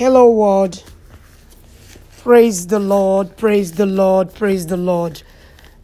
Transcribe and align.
Hello, 0.00 0.30
world. 0.30 0.82
Praise 2.22 2.68
the 2.68 2.78
Lord, 2.78 3.36
praise 3.36 3.72
the 3.72 3.84
Lord, 3.84 4.32
praise 4.32 4.66
the 4.66 4.78
Lord. 4.78 5.22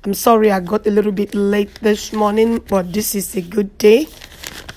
I'm 0.05 0.15
sorry 0.15 0.51
I 0.51 0.61
got 0.61 0.87
a 0.87 0.91
little 0.91 1.13
bit 1.13 1.35
late 1.35 1.75
this 1.83 2.15
morning, 2.15 2.61
but 2.67 2.95
this 2.95 3.15
is 3.15 3.37
a 3.37 3.43
good 3.43 3.77
day. 3.77 4.07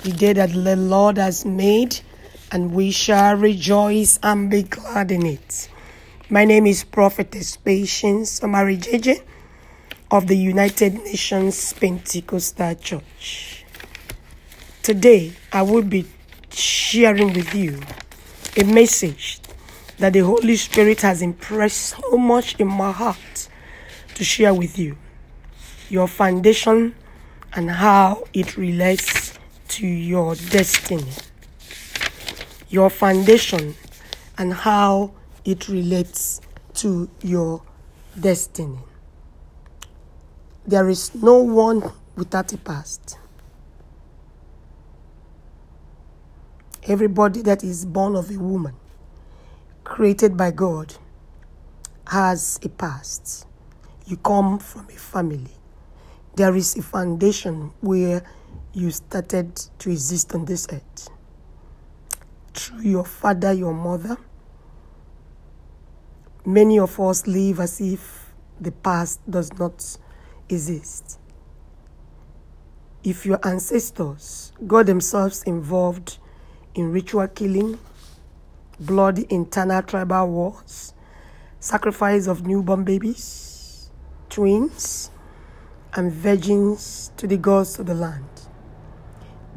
The 0.03 0.11
day 0.11 0.33
that 0.33 0.51
the 0.51 0.75
Lord 0.75 1.17
has 1.17 1.45
made, 1.45 2.01
and 2.51 2.73
we 2.73 2.91
shall 2.91 3.37
rejoice 3.37 4.19
and 4.23 4.51
be 4.51 4.63
glad 4.63 5.09
in 5.09 5.25
it. 5.25 5.69
My 6.29 6.43
name 6.43 6.67
is 6.67 6.83
Prophetess 6.83 7.55
Patience 7.55 8.43
Omari 8.43 8.75
JJ 8.75 9.23
of 10.11 10.27
the 10.27 10.35
United 10.35 10.95
Nations 10.95 11.71
Pentecostal 11.71 12.75
Church. 12.75 13.63
Today, 14.83 15.31
I 15.53 15.61
will 15.61 15.83
be 15.83 16.07
sharing 16.51 17.31
with 17.31 17.55
you 17.55 17.79
a 18.59 18.65
message 18.65 19.39
that 19.99 20.13
the 20.13 20.19
Holy 20.19 20.55
Spirit 20.57 21.01
has 21.01 21.21
impressed 21.21 21.95
so 21.95 22.17
much 22.17 22.59
in 22.59 22.67
my 22.67 22.91
heart 22.91 23.47
to 24.15 24.23
share 24.23 24.53
with 24.53 24.77
you. 24.77 24.97
Your 25.89 26.07
foundation 26.07 26.93
and 27.53 27.71
how 27.71 28.25
it 28.33 28.57
relates 28.57 29.39
to 29.69 29.87
your 29.87 30.35
destiny. 30.35 31.11
Your 32.69 32.89
foundation 32.89 33.75
and 34.37 34.53
how 34.53 35.13
it 35.45 35.69
relates 35.69 36.41
to 36.75 37.09
your 37.21 37.61
destiny. 38.19 38.79
There 40.67 40.89
is 40.89 41.15
no 41.15 41.37
one 41.37 41.91
without 42.15 42.51
a 42.53 42.57
past. 42.57 43.17
Everybody 46.83 47.41
that 47.41 47.63
is 47.63 47.85
born 47.85 48.15
of 48.15 48.31
a 48.31 48.39
woman, 48.39 48.73
created 49.83 50.37
by 50.37 50.51
God, 50.51 50.95
has 52.07 52.59
a 52.63 52.69
past. 52.69 53.45
You 54.05 54.17
come 54.17 54.59
from 54.59 54.87
a 54.89 54.97
family. 54.97 55.51
There 56.35 56.55
is 56.55 56.77
a 56.77 56.81
foundation 56.81 57.71
where 57.81 58.23
you 58.73 58.91
started 58.91 59.55
to 59.79 59.91
exist 59.91 60.33
on 60.33 60.45
this 60.45 60.67
earth. 60.71 61.09
Through 62.53 62.81
your 62.81 63.05
father, 63.05 63.51
your 63.51 63.73
mother, 63.73 64.17
many 66.45 66.79
of 66.79 66.99
us 66.99 67.27
live 67.27 67.59
as 67.59 67.81
if 67.81 68.33
the 68.59 68.71
past 68.71 69.19
does 69.29 69.51
not 69.59 69.97
exist. 70.47 71.19
If 73.03 73.25
your 73.25 73.39
ancestors, 73.45 74.51
God 74.65 74.87
themselves 74.87 75.43
involved 75.43 76.17
in 76.79 76.93
ritual 76.93 77.27
killing, 77.27 77.77
bloody 78.79 79.25
internal 79.29 79.83
tribal 79.83 80.29
wars, 80.29 80.93
sacrifice 81.59 82.25
of 82.25 82.47
newborn 82.47 82.85
babies, 82.85 83.91
twins, 84.29 85.11
and 85.95 86.09
virgins 86.11 87.11
to 87.17 87.27
the 87.27 87.35
gods 87.35 87.79
of 87.79 87.85
the 87.85 87.93
land, 87.93 88.29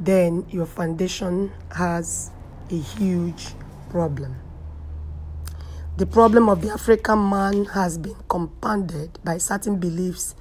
then 0.00 0.44
your 0.50 0.66
foundation 0.66 1.52
has 1.76 2.32
a 2.70 2.76
huge 2.76 3.54
problem. 3.88 4.34
The 5.96 6.06
problem 6.06 6.48
of 6.48 6.60
the 6.60 6.70
African 6.70 7.28
man 7.30 7.66
has 7.66 7.98
been 7.98 8.16
compounded 8.28 9.20
by 9.22 9.38
certain 9.38 9.78
beliefs 9.78 10.34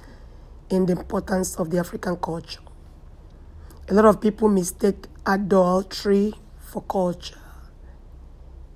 in 0.68 0.86
the 0.86 0.94
importance 0.94 1.54
of 1.56 1.70
the 1.70 1.78
African 1.78 2.16
culture. 2.16 2.60
A 3.88 3.94
lot 3.94 4.06
of 4.06 4.20
people 4.20 4.48
mistake 4.48 5.06
adultery 5.26 6.34
for 6.72 6.80
culture. 6.82 7.38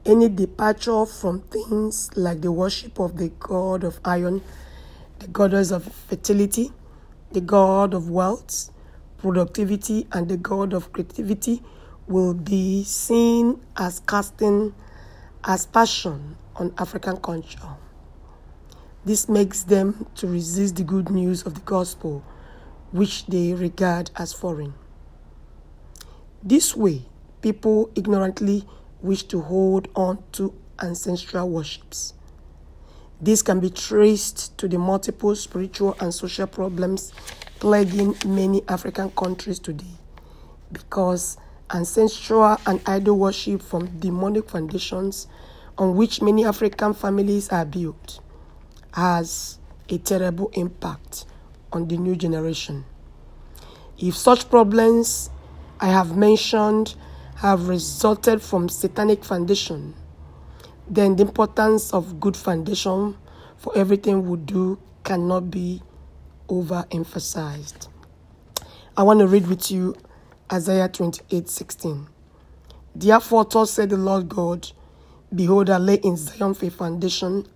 Any 0.04 0.28
departure 0.28 1.06
from 1.06 1.40
things 1.40 2.10
like 2.14 2.42
the 2.42 2.52
worship 2.52 3.00
of 3.00 3.16
the 3.16 3.30
god 3.40 3.84
of 3.84 3.98
iron, 4.04 4.42
the 5.18 5.28
goddess 5.28 5.70
of 5.70 5.90
fertility, 6.08 6.72
the 7.32 7.40
god 7.40 7.94
of 7.94 8.10
wealth, 8.10 8.70
productivity, 9.16 10.06
and 10.12 10.28
the 10.28 10.36
god 10.36 10.74
of 10.74 10.92
creativity 10.92 11.62
will 12.06 12.34
be 12.34 12.84
seen 12.84 13.64
as 13.78 14.00
casting 14.00 14.74
aspersion 15.42 16.36
on 16.56 16.74
African 16.76 17.16
culture. 17.16 17.76
This 19.06 19.26
makes 19.26 19.62
them 19.62 20.06
to 20.16 20.26
resist 20.26 20.76
the 20.76 20.84
good 20.84 21.08
news 21.08 21.44
of 21.44 21.54
the 21.54 21.60
gospel, 21.62 22.22
which 22.92 23.24
they 23.26 23.54
regard 23.54 24.10
as 24.16 24.34
foreign. 24.34 24.74
This 26.42 26.76
way, 26.76 27.06
people 27.46 27.88
ignorantly 27.94 28.64
wish 29.00 29.22
to 29.22 29.40
hold 29.40 29.86
on 29.94 30.18
to 30.32 30.52
ancestral 30.82 31.48
worships. 31.48 32.12
This 33.20 33.40
can 33.40 33.60
be 33.60 33.70
traced 33.70 34.58
to 34.58 34.66
the 34.66 34.78
multiple 34.78 35.36
spiritual 35.36 35.96
and 36.00 36.12
social 36.12 36.48
problems 36.48 37.12
plaguing 37.60 38.16
many 38.26 38.64
African 38.66 39.12
countries 39.12 39.60
today 39.60 39.94
because 40.72 41.36
ancestral 41.72 42.58
and 42.66 42.80
idol 42.84 43.16
worship 43.16 43.62
from 43.62 43.96
demonic 44.00 44.50
foundations 44.50 45.28
on 45.78 45.94
which 45.94 46.20
many 46.20 46.44
African 46.44 46.94
families 46.94 47.48
are 47.50 47.64
built 47.64 48.18
has 48.92 49.60
a 49.88 49.98
terrible 49.98 50.50
impact 50.54 51.26
on 51.72 51.86
the 51.86 51.96
new 51.96 52.16
generation. 52.16 52.84
If 53.98 54.16
such 54.16 54.50
problems 54.50 55.30
I 55.78 55.86
have 55.86 56.16
mentioned 56.16 56.96
have 57.36 57.68
resulted 57.68 58.40
from 58.40 58.68
satanic 58.68 59.24
foundation, 59.24 59.94
then 60.88 61.16
the 61.16 61.22
importance 61.22 61.92
of 61.92 62.18
good 62.18 62.36
foundation 62.36 63.16
for 63.56 63.76
everything 63.76 64.28
we 64.28 64.38
do 64.38 64.78
cannot 65.04 65.50
be 65.50 65.82
overemphasized. 66.48 67.88
I 68.96 69.02
want 69.02 69.20
to 69.20 69.26
read 69.26 69.46
with 69.48 69.70
you 69.70 69.94
Isaiah 70.50 70.88
28 70.88 71.48
16. 71.48 72.08
Therefore, 72.94 73.44
thus 73.44 73.72
said 73.72 73.90
the 73.90 73.98
Lord 73.98 74.28
God, 74.28 74.70
Behold, 75.34 75.68
I 75.68 75.76
lay 75.76 75.96
in 75.96 76.16
Zion 76.16 76.56
a 76.62 76.70
foundation, 76.70 77.46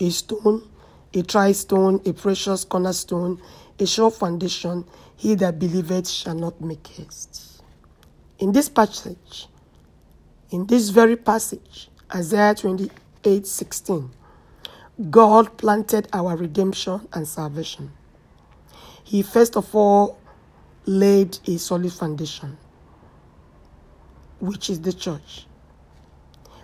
a 0.00 0.08
stone, 0.08 0.66
a 1.12 1.22
tried 1.22 1.56
stone, 1.56 2.00
a 2.06 2.14
precious 2.14 2.64
cornerstone, 2.64 3.42
a 3.78 3.86
sure 3.86 4.10
foundation. 4.10 4.86
He 5.16 5.34
that 5.34 5.58
believeth 5.58 6.08
shall 6.08 6.34
not 6.34 6.60
make 6.62 6.86
haste. 6.86 7.57
In 8.38 8.52
this 8.52 8.68
passage, 8.68 9.48
in 10.50 10.66
this 10.66 10.90
very 10.90 11.16
passage, 11.16 11.90
Isaiah 12.14 12.54
28 12.54 13.44
16, 13.44 14.10
God 15.10 15.56
planted 15.58 16.08
our 16.12 16.36
redemption 16.36 17.08
and 17.12 17.26
salvation. 17.26 17.90
He 19.02 19.22
first 19.22 19.56
of 19.56 19.74
all 19.74 20.20
laid 20.86 21.38
a 21.48 21.58
solid 21.58 21.92
foundation, 21.92 22.56
which 24.38 24.70
is 24.70 24.82
the 24.82 24.92
church. 24.92 25.46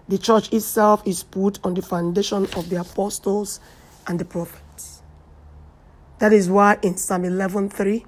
The 0.09 0.19
church 0.19 0.53
itself 0.53 1.03
is 1.05 1.25
put 1.25 1.59
on 1.65 1.75
the 1.75 1.83
foundation 1.83 2.45
of 2.57 2.71
the 2.71 2.77
apostles 2.77 3.59
and 4.07 4.21
the 4.21 4.25
prophets. 4.25 5.03
That 6.21 6.33
is 6.33 6.49
why 6.49 6.79
in 6.83 6.97
Psalm 6.99 7.25
11:3, 7.25 8.05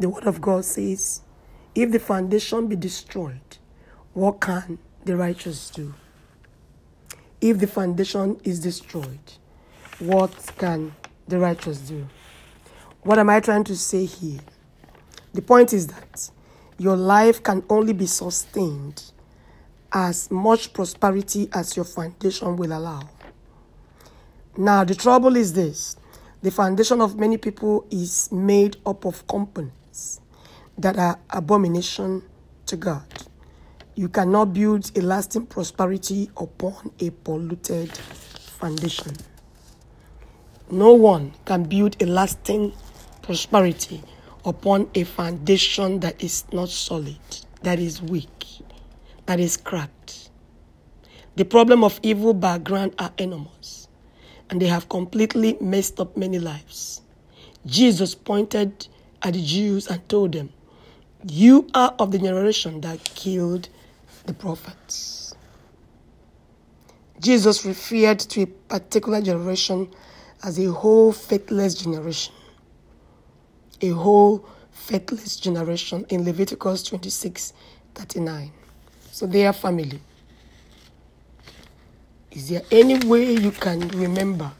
the 0.00 0.08
word 0.08 0.24
of 0.26 0.40
God 0.40 0.64
says, 0.64 1.20
"If 1.74 1.90
the 1.90 1.98
foundation 1.98 2.68
be 2.68 2.76
destroyed, 2.76 3.58
what 4.12 4.40
can 4.40 4.78
the 5.04 5.16
righteous 5.16 5.70
do? 5.70 5.94
If 7.40 7.58
the 7.58 7.66
foundation 7.66 8.40
is 8.44 8.60
destroyed, 8.60 9.32
what 9.98 10.32
can 10.56 10.94
the 11.26 11.38
righteous 11.38 11.78
do?" 11.78 12.06
What 13.02 13.18
am 13.18 13.28
I 13.28 13.40
trying 13.40 13.64
to 13.64 13.76
say 13.76 14.06
here? 14.06 14.40
The 15.34 15.42
point 15.42 15.72
is 15.72 15.88
that 15.88 16.30
your 16.78 16.96
life 16.96 17.42
can 17.42 17.62
only 17.68 17.92
be 17.92 18.06
sustained 18.06 19.02
as 19.92 20.30
much 20.30 20.72
prosperity 20.72 21.48
as 21.52 21.76
your 21.76 21.84
foundation 21.84 22.56
will 22.56 22.72
allow. 22.72 23.08
Now, 24.56 24.84
the 24.84 24.94
trouble 24.94 25.36
is 25.36 25.52
this 25.52 25.96
the 26.40 26.50
foundation 26.50 27.00
of 27.00 27.18
many 27.18 27.36
people 27.36 27.84
is 27.90 28.30
made 28.30 28.76
up 28.86 29.04
of 29.04 29.26
components 29.26 29.74
that 30.78 30.98
are 30.98 31.18
abomination 31.30 32.22
to 32.66 32.76
God. 32.76 33.04
You 33.94 34.08
cannot 34.08 34.52
build 34.52 34.90
a 34.96 35.00
lasting 35.00 35.46
prosperity 35.46 36.30
upon 36.36 36.90
a 37.00 37.10
polluted 37.10 37.92
foundation. 37.92 39.12
No 40.70 40.94
one 40.94 41.32
can 41.44 41.64
build 41.64 42.02
a 42.02 42.06
lasting 42.06 42.72
prosperity 43.22 44.02
upon 44.44 44.90
a 44.94 45.04
foundation 45.04 46.00
that 46.00 46.22
is 46.22 46.44
not 46.52 46.68
solid, 46.70 47.18
that 47.62 47.78
is 47.78 48.02
weak, 48.02 48.46
that 49.26 49.38
is 49.38 49.56
cracked. 49.56 50.30
The 51.36 51.44
problem 51.44 51.84
of 51.84 52.00
evil 52.02 52.34
background 52.34 52.94
are 52.98 53.12
enormous, 53.18 53.88
and 54.50 54.60
they 54.60 54.66
have 54.66 54.88
completely 54.88 55.56
messed 55.60 56.00
up 56.00 56.16
many 56.16 56.38
lives. 56.38 57.02
Jesus 57.66 58.14
pointed 58.14 58.88
at 59.22 59.34
the 59.34 59.42
Jews 59.42 59.86
and 59.86 60.06
told 60.08 60.32
them, 60.32 60.52
You 61.26 61.68
are 61.72 61.94
of 61.98 62.12
the 62.12 62.18
generation 62.18 62.82
that 62.82 63.02
killed 63.02 63.70
the 64.26 64.34
prophets. 64.34 65.34
Jesus 67.18 67.64
referred 67.64 68.18
to 68.20 68.42
a 68.42 68.46
particular 68.46 69.22
generation 69.22 69.88
as 70.42 70.58
a 70.58 70.70
whole 70.70 71.12
faithless 71.12 71.74
generation. 71.76 72.34
A 73.80 73.88
whole 73.88 74.46
faithless 74.70 75.36
generation 75.36 76.04
in 76.10 76.24
Leviticus 76.24 76.82
26 76.82 77.54
39. 77.94 78.52
So 79.10 79.26
they 79.26 79.46
are 79.46 79.54
family. 79.54 80.00
Is 82.32 82.50
there 82.50 82.62
any 82.70 82.98
way 83.06 83.32
you 83.32 83.52
can 83.52 83.88
remember 83.88 84.52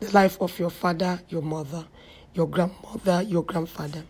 the 0.00 0.10
life 0.10 0.40
of 0.40 0.58
your 0.58 0.70
father, 0.70 1.20
your 1.28 1.42
mother, 1.42 1.86
your 2.34 2.48
grandmother, 2.48 3.22
your 3.22 3.44
grandfather? 3.44 4.02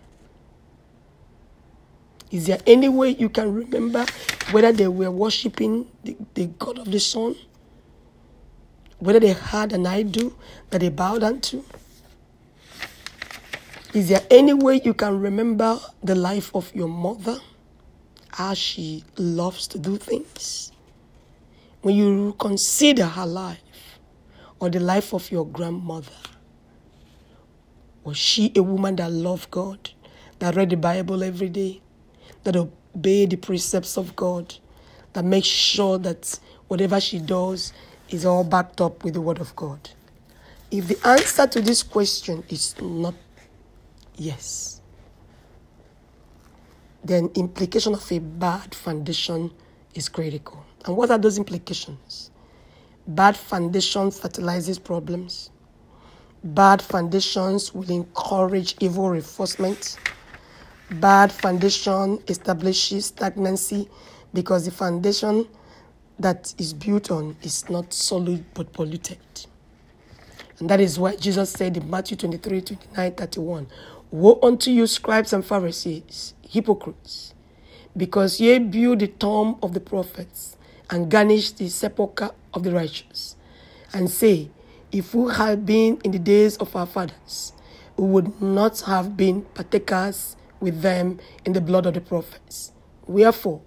Is 2.32 2.46
there 2.46 2.58
any 2.66 2.88
way 2.88 3.10
you 3.10 3.28
can 3.28 3.52
remember 3.52 4.06
whether 4.52 4.72
they 4.72 4.88
were 4.88 5.10
worshiping 5.10 5.86
the, 6.02 6.16
the 6.32 6.46
God 6.46 6.78
of 6.78 6.90
the 6.90 6.98
sun? 6.98 7.36
Whether 9.00 9.20
they 9.20 9.34
had 9.34 9.74
an 9.74 9.86
idol 9.86 10.32
that 10.70 10.80
they 10.80 10.88
bowed 10.88 11.20
down 11.20 11.42
to? 11.42 11.62
Is 13.92 14.08
there 14.08 14.22
any 14.30 14.54
way 14.54 14.80
you 14.82 14.94
can 14.94 15.20
remember 15.20 15.78
the 16.02 16.14
life 16.14 16.50
of 16.54 16.74
your 16.74 16.88
mother? 16.88 17.38
How 18.30 18.54
she 18.54 19.04
loves 19.18 19.68
to 19.68 19.78
do 19.78 19.98
things? 19.98 20.72
When 21.82 21.94
you 21.94 22.34
consider 22.38 23.04
her 23.04 23.26
life 23.26 23.98
or 24.58 24.70
the 24.70 24.80
life 24.80 25.12
of 25.12 25.30
your 25.30 25.46
grandmother, 25.46 26.08
was 28.04 28.16
she 28.16 28.50
a 28.56 28.62
woman 28.62 28.96
that 28.96 29.12
loved 29.12 29.50
God, 29.50 29.90
that 30.38 30.56
read 30.56 30.70
the 30.70 30.76
Bible 30.76 31.22
every 31.22 31.50
day, 31.50 31.81
that 32.44 32.56
obey 32.56 33.26
the 33.26 33.36
precepts 33.36 33.96
of 33.96 34.14
God, 34.16 34.54
that 35.12 35.24
makes 35.24 35.48
sure 35.48 35.98
that 35.98 36.38
whatever 36.68 37.00
she 37.00 37.18
does 37.18 37.72
is 38.08 38.24
all 38.24 38.44
backed 38.44 38.80
up 38.80 39.04
with 39.04 39.14
the 39.14 39.20
Word 39.20 39.40
of 39.40 39.54
God? 39.56 39.90
If 40.70 40.88
the 40.88 41.06
answer 41.06 41.46
to 41.46 41.60
this 41.60 41.82
question 41.82 42.42
is 42.48 42.74
not 42.80 43.14
yes, 44.16 44.80
then 47.04 47.30
implication 47.34 47.94
of 47.94 48.10
a 48.12 48.18
bad 48.18 48.74
foundation 48.74 49.50
is 49.94 50.08
critical. 50.08 50.64
And 50.86 50.96
what 50.96 51.10
are 51.10 51.18
those 51.18 51.38
implications? 51.38 52.30
Bad 53.06 53.36
foundation 53.36 54.10
fertilizes 54.10 54.78
problems. 54.78 55.50
Bad 56.44 56.80
foundations 56.80 57.74
will 57.74 57.90
encourage 57.90 58.76
evil 58.80 59.10
reinforcement 59.10 59.98
bad 61.00 61.32
foundation 61.32 62.20
establishes 62.28 63.06
stagnancy 63.06 63.88
because 64.34 64.64
the 64.64 64.70
foundation 64.70 65.46
that 66.18 66.54
is 66.58 66.72
built 66.72 67.10
on 67.10 67.36
is 67.42 67.68
not 67.68 67.92
solid 67.92 68.44
but 68.54 68.72
polluted. 68.72 69.18
And 70.58 70.68
that 70.70 70.80
is 70.80 70.98
why 70.98 71.16
Jesus 71.16 71.50
said 71.50 71.76
in 71.76 71.90
Matthew 71.90 72.16
23 72.16 72.60
29 72.60 73.12
31, 73.12 73.66
Woe 74.10 74.38
unto 74.42 74.70
you, 74.70 74.86
scribes 74.86 75.32
and 75.32 75.44
Pharisees, 75.44 76.34
hypocrites, 76.48 77.34
because 77.96 78.40
ye 78.40 78.58
build 78.58 79.00
the 79.00 79.08
tomb 79.08 79.56
of 79.62 79.72
the 79.74 79.80
prophets 79.80 80.56
and 80.90 81.10
garnish 81.10 81.52
the 81.52 81.68
sepulchre 81.68 82.30
of 82.52 82.62
the 82.62 82.72
righteous, 82.72 83.36
and 83.92 84.10
say, 84.10 84.50
If 84.92 85.14
we 85.14 85.32
had 85.32 85.64
been 85.64 85.98
in 86.04 86.12
the 86.12 86.18
days 86.18 86.56
of 86.58 86.76
our 86.76 86.86
fathers, 86.86 87.54
we 87.96 88.06
would 88.06 88.40
not 88.40 88.80
have 88.82 89.16
been 89.16 89.42
partakers 89.42 90.36
with 90.62 90.80
them 90.80 91.18
in 91.44 91.52
the 91.52 91.60
blood 91.60 91.84
of 91.86 91.94
the 91.94 92.00
prophets. 92.00 92.72
Wherefore, 93.06 93.60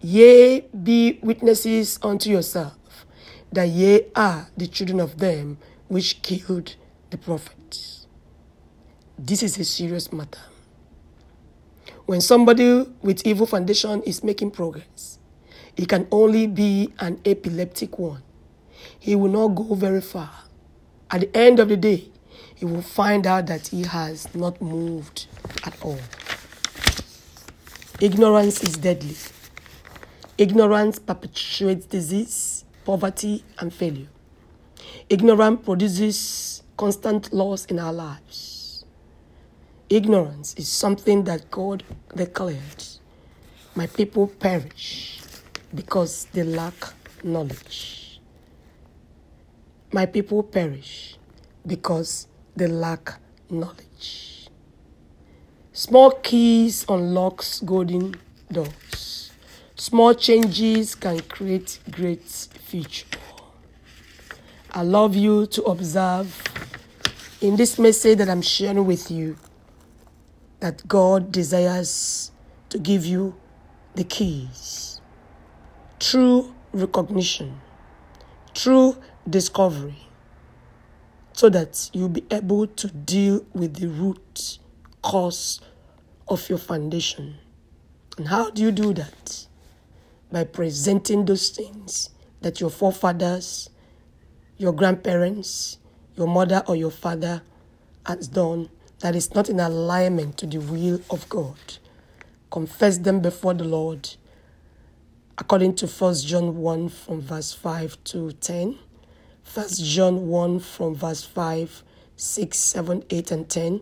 ye 0.00 0.60
be 0.82 1.18
witnesses 1.22 1.98
unto 2.02 2.30
yourself 2.30 3.06
that 3.52 3.68
ye 3.68 4.02
are 4.14 4.48
the 4.56 4.66
children 4.66 5.00
of 5.00 5.18
them 5.18 5.58
which 5.88 6.22
killed 6.22 6.76
the 7.10 7.18
prophets. 7.18 8.06
This 9.18 9.42
is 9.42 9.58
a 9.58 9.64
serious 9.64 10.12
matter. 10.12 10.40
When 12.06 12.20
somebody 12.20 12.86
with 13.02 13.26
evil 13.26 13.46
foundation 13.46 14.02
is 14.04 14.22
making 14.22 14.52
progress, 14.52 15.18
it 15.76 15.88
can 15.88 16.06
only 16.10 16.46
be 16.46 16.92
an 17.00 17.20
epileptic 17.24 17.98
one. 17.98 18.22
He 18.98 19.16
will 19.16 19.30
not 19.30 19.48
go 19.48 19.74
very 19.74 20.00
far. 20.00 20.30
At 21.10 21.20
the 21.20 21.36
end 21.36 21.58
of 21.58 21.68
the 21.68 21.76
day, 21.76 22.10
he 22.54 22.64
will 22.64 22.82
find 22.82 23.26
out 23.26 23.46
that 23.46 23.68
he 23.68 23.82
has 23.82 24.32
not 24.34 24.60
moved 24.60 25.26
at 25.64 25.80
all. 25.82 25.98
Ignorance 28.00 28.62
is 28.62 28.76
deadly. 28.76 29.16
Ignorance 30.38 31.00
perpetuates 31.00 31.84
disease, 31.84 32.64
poverty, 32.84 33.42
and 33.58 33.74
failure. 33.74 34.06
Ignorance 35.08 35.62
produces 35.64 36.62
constant 36.76 37.32
loss 37.32 37.64
in 37.64 37.80
our 37.80 37.92
lives. 37.92 38.84
Ignorance 39.88 40.54
is 40.54 40.68
something 40.68 41.24
that 41.24 41.50
God 41.50 41.82
declared. 42.14 42.84
My 43.74 43.88
people 43.88 44.28
perish 44.28 45.20
because 45.74 46.28
they 46.32 46.44
lack 46.44 46.74
knowledge. 47.24 48.20
My 49.90 50.06
people 50.06 50.44
perish 50.44 51.16
because 51.66 52.28
they 52.54 52.68
lack 52.68 53.18
knowledge. 53.50 54.37
Small 55.78 56.10
keys 56.10 56.84
unlocks 56.88 57.60
golden 57.60 58.16
doors. 58.50 59.30
Small 59.76 60.12
changes 60.12 60.96
can 60.96 61.20
create 61.20 61.78
great 61.92 62.24
future. 62.24 63.06
I 64.72 64.82
love 64.82 65.14
you 65.14 65.46
to 65.46 65.62
observe 65.62 66.42
in 67.40 67.54
this 67.54 67.78
message 67.78 68.18
that 68.18 68.28
I'm 68.28 68.42
sharing 68.42 68.86
with 68.86 69.08
you 69.08 69.36
that 70.58 70.88
God 70.88 71.30
desires 71.30 72.32
to 72.70 72.78
give 72.80 73.06
you 73.06 73.36
the 73.94 74.02
keys. 74.02 75.00
True 76.00 76.52
recognition, 76.72 77.60
true 78.52 78.96
discovery, 79.30 80.08
so 81.34 81.48
that 81.50 81.88
you'll 81.92 82.08
be 82.08 82.24
able 82.32 82.66
to 82.66 82.88
deal 82.88 83.46
with 83.54 83.76
the 83.76 83.86
root 83.86 84.58
cause 85.02 85.60
of 86.26 86.48
your 86.48 86.58
foundation. 86.58 87.36
And 88.16 88.28
how 88.28 88.50
do 88.50 88.62
you 88.62 88.72
do 88.72 88.92
that? 88.94 89.46
By 90.30 90.44
presenting 90.44 91.24
those 91.24 91.48
things 91.50 92.10
that 92.40 92.60
your 92.60 92.70
forefathers, 92.70 93.70
your 94.56 94.72
grandparents, 94.72 95.78
your 96.16 96.26
mother 96.26 96.62
or 96.66 96.76
your 96.76 96.90
father 96.90 97.42
has 98.04 98.28
done 98.28 98.68
that 99.00 99.14
is 99.14 99.34
not 99.34 99.48
in 99.48 99.60
alignment 99.60 100.36
to 100.38 100.46
the 100.46 100.58
will 100.58 101.00
of 101.10 101.28
God. 101.28 101.56
Confess 102.50 102.98
them 102.98 103.20
before 103.20 103.54
the 103.54 103.64
Lord 103.64 104.08
according 105.38 105.72
to 105.76 105.86
1 105.86 106.14
John 106.16 106.56
1 106.56 106.88
from 106.88 107.20
verse 107.20 107.52
5 107.52 108.02
to 108.04 108.32
10. 108.32 108.78
1 109.54 109.66
John 109.76 110.26
1 110.26 110.58
from 110.60 110.94
verse 110.96 111.22
5, 111.22 111.84
6, 112.16 112.58
7, 112.58 113.04
8, 113.08 113.30
and 113.30 113.48
10. 113.48 113.80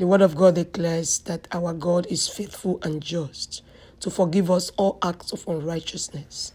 The 0.00 0.06
Word 0.06 0.22
of 0.22 0.34
God 0.34 0.54
declares 0.54 1.18
that 1.26 1.46
our 1.52 1.74
God 1.74 2.06
is 2.06 2.26
faithful 2.26 2.80
and 2.82 3.02
just 3.02 3.62
to 4.00 4.08
forgive 4.08 4.50
us 4.50 4.70
all 4.78 4.96
acts 5.02 5.30
of 5.30 5.46
unrighteousness 5.46 6.54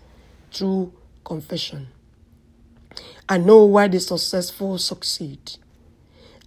through 0.51 0.91
confession. 1.23 1.89
I 3.29 3.37
know 3.37 3.63
why 3.65 3.87
the 3.87 3.99
successful 3.99 4.79
succeed. 4.79 5.57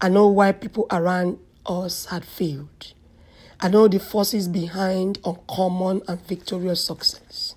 I 0.01 0.09
know 0.09 0.27
why 0.27 0.51
people 0.51 0.89
around 0.91 1.39
us 1.67 2.07
had 2.07 2.25
failed. 2.25 2.95
I 3.61 3.69
know 3.69 3.87
the 3.87 4.01
forces 4.01 4.49
behind 4.49 5.21
uncommon 5.25 6.03
and 6.09 6.21
victorious 6.27 6.85
success. 6.85 7.55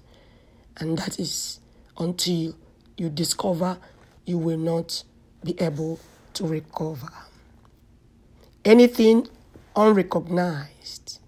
And 0.78 1.00
that 1.00 1.20
is 1.20 1.60
until 1.98 2.54
you 2.96 3.10
discover 3.10 3.80
you 4.24 4.38
will 4.38 4.60
not 4.60 5.04
be 5.44 5.60
able 5.60 6.00
to 6.36 6.46
recover. 6.46 7.10
Anything 8.64 9.28
unrecognized, 9.76 11.20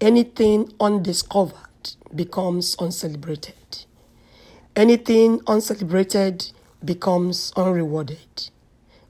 anything 0.00 0.72
undiscovered 0.80 1.92
becomes 2.12 2.74
uncelebrated. 2.80 3.84
Anything 4.74 5.40
uncelebrated 5.46 6.50
becomes 6.84 7.52
unrewarded. 7.54 8.50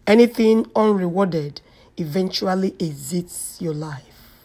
Anything 0.06 0.66
unrewarded 0.76 1.62
eventually 1.97 2.75
exits 2.78 3.56
your 3.62 3.73
life. 3.73 4.44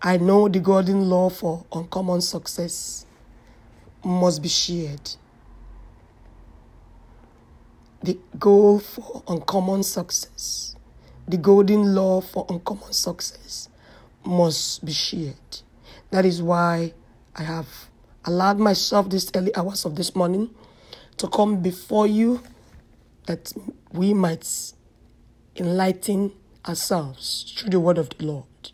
I 0.00 0.18
know 0.18 0.48
the 0.48 0.60
golden 0.60 1.08
law 1.10 1.30
for 1.30 1.64
uncommon 1.72 2.20
success 2.20 3.06
must 4.04 4.40
be 4.40 4.48
shared. 4.48 5.16
The 8.04 8.16
goal 8.38 8.78
for 8.78 9.24
uncommon 9.26 9.82
success 9.82 10.76
the 11.30 11.36
golden 11.36 11.94
law 11.94 12.20
for 12.20 12.44
uncommon 12.48 12.92
success 12.92 13.68
must 14.24 14.84
be 14.84 14.92
shared. 14.92 15.34
That 16.10 16.24
is 16.24 16.42
why 16.42 16.92
I 17.36 17.44
have 17.44 17.68
allowed 18.24 18.58
myself 18.58 19.08
these 19.08 19.30
early 19.34 19.54
hours 19.54 19.84
of 19.84 19.94
this 19.94 20.14
morning 20.14 20.50
to 21.18 21.28
come 21.28 21.62
before 21.62 22.06
you 22.06 22.42
that 23.26 23.52
we 23.92 24.12
might 24.12 24.72
enlighten 25.56 26.32
ourselves 26.66 27.54
through 27.56 27.70
the 27.70 27.80
word 27.80 27.98
of 27.98 28.10
the 28.10 28.24
Lord. 28.26 28.72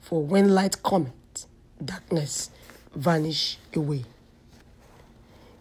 For 0.00 0.22
when 0.22 0.54
light 0.54 0.82
cometh, 0.82 1.46
darkness 1.82 2.50
vanish 2.94 3.58
away. 3.74 4.04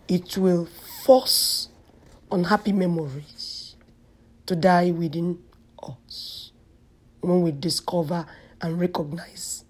It 0.07 0.37
will 0.37 0.67
force 1.05 1.69
unhappy 2.31 2.73
memories 2.73 3.75
to 4.47 4.55
die 4.55 4.91
within 4.91 5.39
us 5.83 6.51
when 7.21 7.41
we 7.41 7.51
discover 7.51 8.25
and 8.61 8.79
recognize 8.79 9.63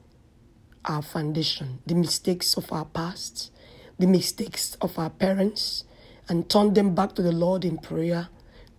our 0.86 1.01
foundation, 1.01 1.80
the 1.86 1.96
mistakes 1.96 2.56
of 2.56 2.72
our 2.72 2.86
past, 2.86 3.51
the 4.00 4.08
mistakes 4.08 4.75
of 4.82 4.98
our 4.98 5.10
parents, 5.10 5.84
and 6.27 6.50
turn 6.50 6.74
them 6.74 6.96
back 6.96 7.13
to 7.15 7.22
the 7.22 7.32
Lord 7.32 7.65
in 7.65 7.77
prayer 7.77 8.30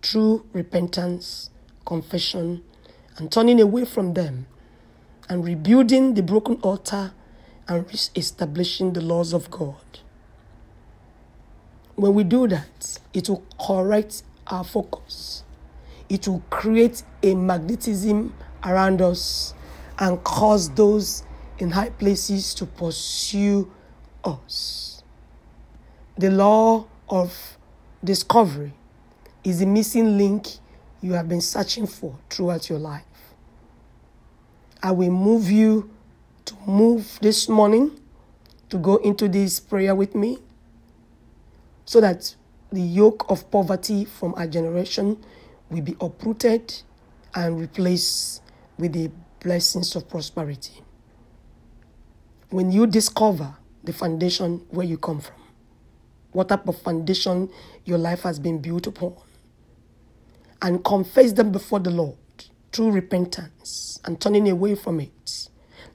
through 0.01 0.45
repentance, 0.53 1.49
confession, 1.85 2.63
and 3.17 3.31
turning 3.31 3.61
away 3.61 3.85
from 3.85 4.13
them 4.13 4.47
and 5.29 5.45
rebuilding 5.45 6.15
the 6.15 6.23
broken 6.23 6.55
altar 6.57 7.13
and 7.67 7.85
re 7.87 7.99
establishing 8.15 8.93
the 8.93 9.01
laws 9.01 9.33
of 9.33 9.49
God. 9.49 9.75
When 11.95 12.13
we 12.13 12.23
do 12.23 12.47
that, 12.47 12.99
it 13.13 13.29
will 13.29 13.43
correct 13.59 14.23
our 14.47 14.63
focus. 14.63 15.42
It 16.09 16.27
will 16.27 16.43
create 16.49 17.03
a 17.21 17.33
magnetism 17.35 18.33
around 18.63 19.01
us 19.01 19.53
and 19.99 20.23
cause 20.23 20.69
those 20.71 21.23
in 21.59 21.71
high 21.71 21.89
places 21.89 22.53
to 22.55 22.65
pursue 22.65 23.71
us. 24.23 25.03
The 26.17 26.29
law 26.29 26.85
of 27.09 27.57
discovery 28.03 28.73
is 29.43 29.59
the 29.59 29.65
missing 29.65 30.17
link 30.17 30.47
you 31.01 31.13
have 31.13 31.27
been 31.27 31.41
searching 31.41 31.87
for 31.87 32.17
throughout 32.29 32.69
your 32.69 32.79
life. 32.79 33.03
I 34.81 34.91
will 34.91 35.11
move 35.11 35.49
you 35.49 35.89
to 36.45 36.55
move 36.65 37.19
this 37.21 37.47
morning 37.47 37.99
to 38.69 38.77
go 38.77 38.97
into 38.97 39.27
this 39.27 39.59
prayer 39.59 39.95
with 39.95 40.15
me 40.15 40.39
so 41.85 42.01
that 42.01 42.35
the 42.71 42.81
yoke 42.81 43.25
of 43.29 43.49
poverty 43.51 44.05
from 44.05 44.33
our 44.35 44.47
generation 44.47 45.23
will 45.69 45.81
be 45.81 45.95
uprooted 45.99 46.73
and 47.35 47.59
replaced 47.59 48.41
with 48.77 48.93
the 48.93 49.11
blessings 49.39 49.95
of 49.95 50.07
prosperity. 50.09 50.81
When 52.49 52.71
you 52.71 52.87
discover 52.87 53.55
the 53.83 53.93
foundation 53.93 54.65
where 54.69 54.85
you 54.85 54.97
come 54.97 55.19
from, 55.19 55.35
what 56.31 56.49
type 56.49 56.67
of 56.67 56.77
foundation 56.81 57.49
your 57.85 57.97
life 57.97 58.21
has 58.21 58.39
been 58.39 58.59
built 58.59 58.87
upon, 58.87 59.15
and 60.61 60.83
confess 60.83 61.33
them 61.33 61.51
before 61.51 61.79
the 61.79 61.91
Lord 61.91 62.17
through 62.71 62.91
repentance 62.91 63.99
and 64.05 64.19
turning 64.19 64.49
away 64.49 64.75
from 64.75 64.99
it, 64.99 65.49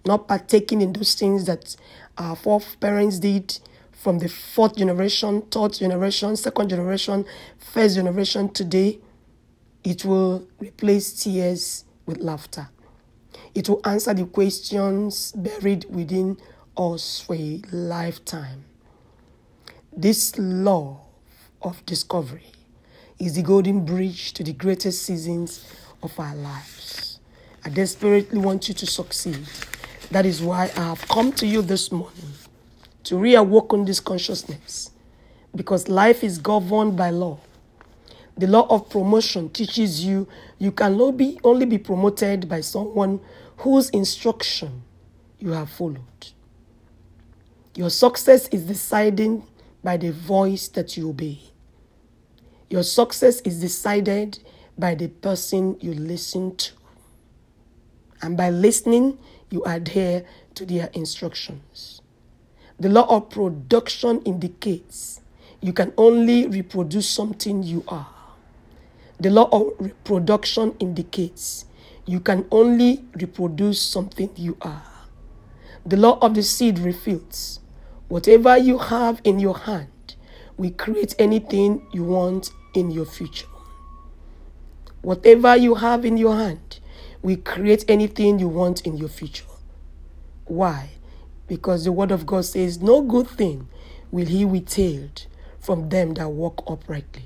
not 0.07 0.29
partaking 0.29 0.81
in 0.81 0.93
those 0.93 1.15
things 1.15 1.47
that 1.47 1.75
our 2.19 2.37
foreparents 2.37 3.19
did 3.19 3.59
from 3.93 4.19
the 4.19 4.29
fourth 4.29 4.77
generation, 4.77 5.43
third 5.43 5.73
generation, 5.73 6.37
second 6.37 6.69
generation, 6.69 7.25
first 7.59 7.97
generation 7.97 8.49
today, 8.49 9.01
it 9.89 10.05
will 10.05 10.47
replace 10.59 11.25
tears 11.25 11.87
with 12.05 12.19
laughter. 12.19 12.69
It 13.55 13.71
will 13.71 13.81
answer 13.87 14.13
the 14.13 14.27
questions 14.27 15.33
buried 15.33 15.87
within 15.89 16.37
us 16.77 17.21
for 17.23 17.35
a 17.35 17.63
lifetime. 17.73 18.65
This 19.97 20.37
law 20.37 21.01
of 21.63 21.85
discovery 21.87 22.53
is 23.19 23.37
the 23.37 23.43
golden 23.43 23.87
bridge 23.87 24.35
to 24.35 24.45
the 24.45 24.53
greatest 24.53 25.07
seasons 25.07 25.65
of 26.03 26.21
our 26.21 26.35
lives. 26.37 27.19
I 27.65 27.71
desperately 27.71 28.39
want 28.39 28.69
you 28.69 28.75
to 28.75 28.87
succeed. 28.87 29.49
That 30.11 30.27
is 30.27 30.43
why 30.43 30.65
I 30.77 30.81
have 30.83 31.09
come 31.09 31.33
to 31.33 31.47
you 31.47 31.63
this 31.63 31.91
morning 31.91 32.35
to 33.05 33.17
reawaken 33.17 33.87
this 33.87 34.01
consciousness 34.01 34.91
because 35.57 35.89
life 35.89 36.23
is 36.23 36.37
governed 36.37 36.95
by 36.95 37.09
law. 37.09 37.39
The 38.39 38.47
law 38.47 38.69
of 38.71 38.89
promotion 38.89 39.51
teaches 39.51 40.05
you 40.05 40.29
you 40.59 40.71
can 40.71 41.01
only 41.01 41.13
be, 41.13 41.41
only 41.43 41.67
be 41.67 41.77
promoted 41.77 42.49
by 42.49 42.61
someone 42.61 43.19
whose 43.59 43.91
instruction 43.91 44.83
you 45.41 45.51
have 45.51 45.69
followed. 45.71 46.29
Your 47.75 47.91
success 47.91 48.49
is 48.49 48.63
decided 48.65 49.43
by 49.83 49.97
the 49.97 50.13
voice 50.13 50.69
that 50.69 50.97
you 50.97 51.09
obey. 51.11 51.41
Your 52.71 52.85
success 52.85 53.41
is 53.41 53.61
decided 53.61 54.39
by 54.79 54.95
the 54.95 55.09
person 55.09 55.77
you 55.81 55.95
listen 55.95 56.55
to. 56.57 56.73
And 58.23 58.37
by 58.37 58.51
listening, 58.51 59.19
you 59.51 59.65
adhere 59.65 60.25
to 60.55 60.65
their 60.65 60.91
instructions. 60.93 62.03
The 62.79 62.89
law 62.89 63.07
of 63.09 63.31
production 63.31 64.23
indicates 64.23 65.21
you 65.61 65.73
can 65.73 65.93
only 65.97 66.47
reproduce 66.47 67.09
something 67.09 67.65
you 67.65 67.83
are. 67.89 68.18
The 69.21 69.31
law 69.31 69.49
of 69.51 69.73
reproduction 69.79 70.75
indicates 70.79 71.65
you 72.07 72.21
can 72.21 72.47
only 72.51 73.05
reproduce 73.15 73.81
something 73.81 74.31
you 74.37 74.57
are. 74.63 74.85
The 75.85 75.97
law 75.97 76.19
of 76.21 76.35
the 76.35 76.43
seed 76.43 76.79
refutes 76.79 77.61
whatever 78.09 78.57
you 78.57 78.79
have 78.79 79.21
in 79.25 79.39
your 79.39 79.59
hand 79.59 80.15
will 80.57 80.71
create 80.71 81.15
anything 81.19 81.87
you 81.93 82.05
want 82.05 82.51
in 82.75 82.91
your 82.91 83.07
future. 83.07 83.47
Whatever 85.03 85.57
you 85.57 85.77
have 85.77 86.05
in 86.05 86.17
your 86.17 86.37
hand 86.37 86.81
will 87.23 87.37
create 87.39 87.85
anything 87.89 88.39
you 88.39 88.49
want 88.49 88.83
in 88.87 88.97
your 88.97 89.09
future. 89.09 89.45
Why? 90.45 90.91
because 91.49 91.85
the 91.85 91.93
word 91.93 92.13
of 92.13 92.27
God 92.27 92.45
says, 92.45 92.81
No 92.81 93.01
good 93.03 93.27
thing 93.27 93.69
will 94.13 94.27
he 94.27 94.45
withhold 94.45 95.27
from 95.59 95.89
them 95.89 96.15
that 96.15 96.29
walk 96.29 96.63
uprightly. 96.69 97.25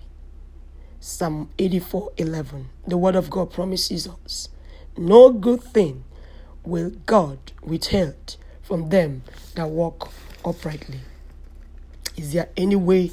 Psalm 1.05 1.51
84 1.59 2.13
11. 2.17 2.69
The 2.87 2.97
word 2.97 3.17
of 3.17 3.29
God 3.29 3.51
promises 3.53 4.07
us, 4.07 4.49
No 4.97 5.31
good 5.33 5.61
thing 5.63 6.05
will 6.65 6.91
God 7.07 7.39
withhold 7.61 8.37
from 8.63 8.89
them 8.91 9.23
that 9.57 9.69
walk 9.69 10.13
uprightly. 10.45 11.01
Is 12.17 12.33
there 12.33 12.49
any 12.57 12.77
way 12.77 13.11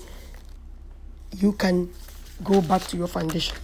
you 1.36 1.54
can 1.54 1.90
go 2.44 2.62
back 2.62 2.84
to 2.90 2.98
your 2.98 3.08
foundation? 3.08 3.58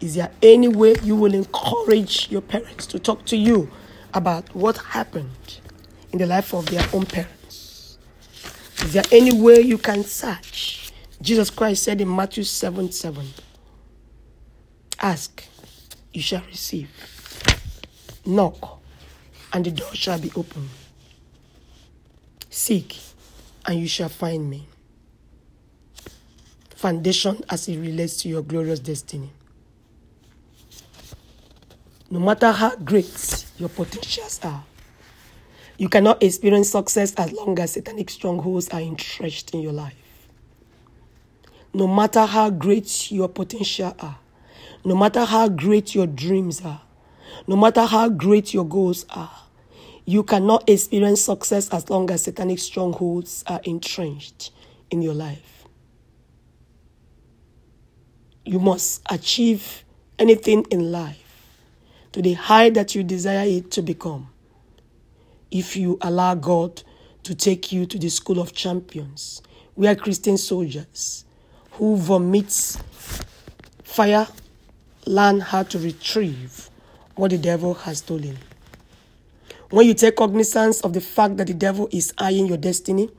Is 0.00 0.14
there 0.14 0.30
any 0.40 0.68
way 0.68 0.94
you 1.02 1.16
will 1.16 1.34
encourage 1.34 2.30
your 2.30 2.42
parents 2.42 2.86
to 2.86 3.00
talk 3.00 3.24
to 3.26 3.36
you 3.36 3.68
about 4.14 4.54
what 4.54 4.76
happened 4.78 5.58
in 6.12 6.18
the 6.18 6.26
life 6.26 6.54
of 6.54 6.66
their 6.66 6.86
own 6.92 7.04
parents. 7.06 7.98
Is 8.80 8.92
there 8.92 9.04
any 9.10 9.40
way 9.40 9.60
you 9.60 9.76
can 9.78 10.04
search? 10.04 10.87
Jesus 11.20 11.50
Christ 11.50 11.82
said 11.82 12.00
in 12.00 12.14
Matthew 12.14 12.44
7 12.44 12.92
7, 12.92 13.26
Ask, 15.00 15.44
you 16.12 16.22
shall 16.22 16.42
receive. 16.46 16.88
Knock, 18.24 18.80
and 19.52 19.64
the 19.64 19.70
door 19.70 19.94
shall 19.94 20.18
be 20.20 20.30
opened. 20.36 20.68
Seek, 22.50 22.98
and 23.66 23.80
you 23.80 23.88
shall 23.88 24.08
find 24.08 24.48
me. 24.48 24.66
Foundation 26.70 27.42
as 27.50 27.68
it 27.68 27.78
relates 27.78 28.18
to 28.22 28.28
your 28.28 28.42
glorious 28.42 28.78
destiny. 28.78 29.30
No 32.10 32.20
matter 32.20 32.52
how 32.52 32.76
great 32.76 33.44
your 33.58 33.68
potentials 33.68 34.40
are, 34.44 34.64
you 35.76 35.88
cannot 35.88 36.22
experience 36.22 36.70
success 36.70 37.12
as 37.14 37.32
long 37.32 37.58
as 37.58 37.72
satanic 37.72 38.08
strongholds 38.08 38.68
are 38.68 38.80
entrenched 38.80 39.52
in 39.52 39.60
your 39.60 39.72
life. 39.72 40.07
No 41.72 41.86
matter 41.86 42.24
how 42.24 42.50
great 42.50 43.10
your 43.10 43.28
potential 43.28 43.94
are, 44.00 44.18
no 44.84 44.96
matter 44.96 45.24
how 45.24 45.48
great 45.48 45.94
your 45.94 46.06
dreams 46.06 46.64
are, 46.64 46.80
no 47.46 47.56
matter 47.56 47.84
how 47.84 48.08
great 48.08 48.54
your 48.54 48.64
goals 48.64 49.04
are, 49.10 49.30
you 50.04 50.22
cannot 50.22 50.68
experience 50.68 51.20
success 51.20 51.68
as 51.70 51.90
long 51.90 52.10
as 52.10 52.22
satanic 52.24 52.58
strongholds 52.58 53.44
are 53.46 53.60
entrenched 53.64 54.50
in 54.90 55.02
your 55.02 55.14
life. 55.14 55.66
You 58.44 58.58
must 58.58 59.02
achieve 59.10 59.84
anything 60.18 60.64
in 60.70 60.90
life 60.90 61.46
to 62.12 62.22
the 62.22 62.32
height 62.32 62.74
that 62.74 62.94
you 62.94 63.02
desire 63.02 63.46
it 63.46 63.70
to 63.72 63.82
become 63.82 64.30
if 65.50 65.76
you 65.76 65.98
allow 66.00 66.34
God 66.34 66.82
to 67.22 67.34
take 67.34 67.72
you 67.72 67.86
to 67.86 67.98
the 67.98 68.08
school 68.08 68.38
of 68.40 68.52
champions, 68.52 69.42
We 69.76 69.86
are 69.86 69.94
Christian 69.94 70.36
soldiers 70.36 71.24
who 71.78 71.96
vomits 71.96 72.76
fire 73.84 74.26
learn 75.06 75.40
how 75.40 75.62
to 75.62 75.78
retrieve 75.78 76.68
what 77.14 77.30
the 77.30 77.38
devil 77.38 77.72
has 77.72 77.98
stolen. 77.98 78.36
When 79.70 79.86
you 79.86 79.94
take 79.94 80.16
cognizance 80.16 80.80
of 80.82 80.92
the 80.92 81.00
fact 81.00 81.36
that 81.36 81.46
the 81.46 81.54
devil 81.54 81.88
is 81.92 82.12
eyeing 82.18 82.46
your 82.46 82.56
destiny, 82.56 83.10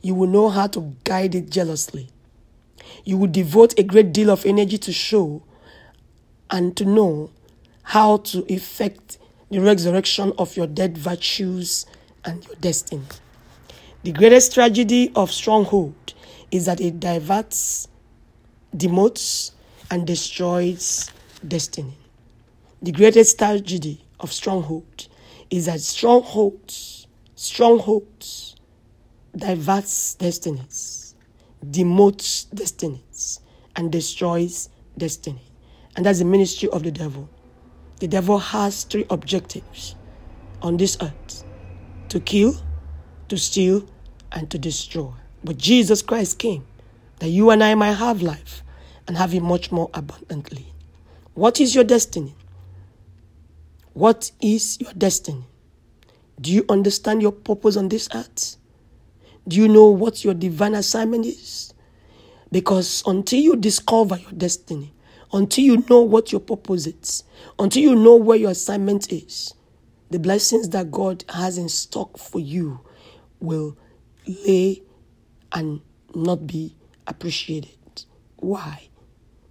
you 0.00 0.14
will 0.14 0.26
know 0.26 0.48
how 0.48 0.66
to 0.68 0.94
guide 1.04 1.34
it 1.34 1.48
jealously. 1.48 2.08
You 3.04 3.16
will 3.18 3.28
devote 3.28 3.78
a 3.78 3.82
great 3.82 4.12
deal 4.12 4.30
of 4.30 4.44
energy 4.44 4.78
to 4.78 4.92
show 4.92 5.42
and 6.50 6.76
to 6.76 6.84
know 6.84 7.30
how 7.82 8.18
to 8.18 8.44
effect 8.52 9.18
the 9.50 9.60
resurrection 9.60 10.32
of 10.38 10.56
your 10.56 10.66
dead 10.66 10.98
virtues 10.98 11.86
and 12.24 12.44
your 12.46 12.56
destiny. 12.56 13.02
The 14.02 14.12
greatest 14.12 14.54
tragedy 14.54 15.12
of 15.14 15.30
stronghold 15.30 16.14
is 16.50 16.66
that 16.66 16.80
it 16.80 17.00
diverts, 17.00 17.88
demotes, 18.76 19.52
and 19.90 20.06
destroys 20.06 21.10
destiny. 21.46 21.98
The 22.80 22.92
greatest 22.92 23.38
tragedy 23.38 24.04
of 24.20 24.32
stronghold 24.32 25.08
is 25.50 25.66
that 25.66 25.80
strongholds, 25.80 27.06
strongholds 27.34 28.56
diverts 29.36 30.14
destinies, 30.14 31.14
demotes 31.70 32.48
destinies, 32.54 33.40
and 33.76 33.92
destroys 33.92 34.68
destiny. 34.96 35.42
And 35.96 36.06
that's 36.06 36.20
the 36.20 36.24
ministry 36.24 36.68
of 36.70 36.82
the 36.82 36.90
devil. 36.90 37.28
The 38.00 38.08
devil 38.08 38.38
has 38.38 38.84
three 38.84 39.04
objectives 39.10 39.94
on 40.62 40.76
this 40.76 40.96
earth 41.00 41.44
to 42.08 42.20
kill, 42.20 42.54
to 43.28 43.36
steal, 43.36 43.86
and 44.32 44.50
to 44.50 44.58
destroy. 44.58 45.12
But 45.44 45.58
Jesus 45.58 46.02
Christ 46.02 46.38
came 46.38 46.66
that 47.22 47.28
you 47.28 47.50
and 47.50 47.62
I 47.62 47.76
might 47.76 47.92
have 47.92 48.20
life 48.20 48.64
and 49.06 49.16
have 49.16 49.32
it 49.32 49.44
much 49.44 49.70
more 49.70 49.88
abundantly. 49.94 50.66
What 51.34 51.60
is 51.60 51.72
your 51.72 51.84
destiny? 51.84 52.34
What 53.92 54.32
is 54.40 54.80
your 54.80 54.92
destiny? 54.94 55.44
Do 56.40 56.52
you 56.52 56.64
understand 56.68 57.22
your 57.22 57.30
purpose 57.30 57.76
on 57.76 57.90
this 57.90 58.08
earth? 58.12 58.56
Do 59.46 59.56
you 59.56 59.68
know 59.68 59.86
what 59.86 60.24
your 60.24 60.34
divine 60.34 60.74
assignment 60.74 61.24
is? 61.24 61.72
Because 62.50 63.04
until 63.06 63.38
you 63.38 63.54
discover 63.54 64.16
your 64.16 64.32
destiny, 64.32 64.92
until 65.32 65.62
you 65.62 65.84
know 65.88 66.00
what 66.00 66.32
your 66.32 66.40
purpose 66.40 66.88
is, 66.88 67.22
until 67.56 67.82
you 67.82 67.94
know 67.94 68.16
where 68.16 68.36
your 68.36 68.50
assignment 68.50 69.12
is, 69.12 69.54
the 70.10 70.18
blessings 70.18 70.70
that 70.70 70.90
God 70.90 71.24
has 71.28 71.56
in 71.56 71.68
stock 71.68 72.18
for 72.18 72.40
you 72.40 72.80
will 73.38 73.76
lay 74.26 74.82
and 75.52 75.82
not 76.16 76.48
be 76.48 76.74
appreciated. 77.06 78.04
Why? 78.36 78.88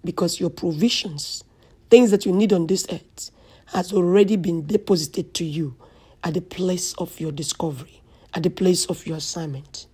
Because 0.04 0.40
your 0.40 0.50
provisions, 0.50 1.44
things 1.90 2.10
that 2.10 2.26
you 2.26 2.32
need 2.32 2.52
on 2.52 2.66
this 2.66 2.86
earth, 2.90 3.30
has 3.66 3.92
already 3.92 4.36
been 4.36 4.66
deposited 4.66 5.34
to 5.34 5.44
you 5.44 5.76
at 6.24 6.34
the 6.34 6.40
place 6.40 6.92
of 6.94 7.18
your 7.18 7.32
discovery, 7.32 8.02
at 8.34 8.42
the 8.42 8.50
place 8.50 8.86
of 8.86 9.06
your 9.06 9.16
assignment. 9.16 9.86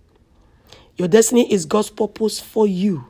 Your 0.97 1.07
destiny 1.07 1.51
is 1.51 1.65
God's 1.65 1.89
purpose 1.89 2.39
for 2.39 2.67
you. 2.67 3.05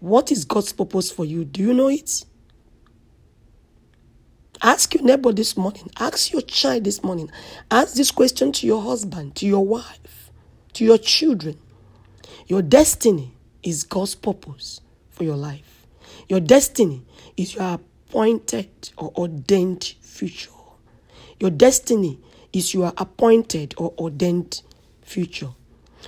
What 0.00 0.32
is 0.32 0.44
God's 0.44 0.72
purpose 0.72 1.10
for 1.10 1.24
you? 1.24 1.44
Do 1.44 1.62
you 1.62 1.74
know 1.74 1.88
it? 1.88 2.24
Ask 4.62 4.94
your 4.94 5.02
neighbor 5.02 5.30
this 5.32 5.56
morning. 5.56 5.90
Ask 6.00 6.32
your 6.32 6.40
child 6.40 6.84
this 6.84 7.02
morning. 7.02 7.30
Ask 7.70 7.94
this 7.94 8.10
question 8.10 8.52
to 8.52 8.66
your 8.66 8.80
husband, 8.80 9.34
to 9.36 9.46
your 9.46 9.64
wife, 9.64 10.30
to 10.72 10.84
your 10.84 10.96
children. 10.96 11.58
Your 12.46 12.62
destiny 12.62 13.33
is 13.64 13.82
God's 13.82 14.14
purpose 14.14 14.80
for 15.10 15.24
your 15.24 15.36
life. 15.36 15.86
Your 16.28 16.40
destiny 16.40 17.02
is 17.36 17.54
your 17.54 17.74
appointed 17.74 18.90
or 18.96 19.12
ordained 19.16 19.94
future. 20.00 20.50
Your 21.40 21.50
destiny 21.50 22.20
is 22.52 22.72
your 22.72 22.92
appointed 22.96 23.74
or 23.76 23.92
ordained 23.98 24.62
future. 25.02 25.50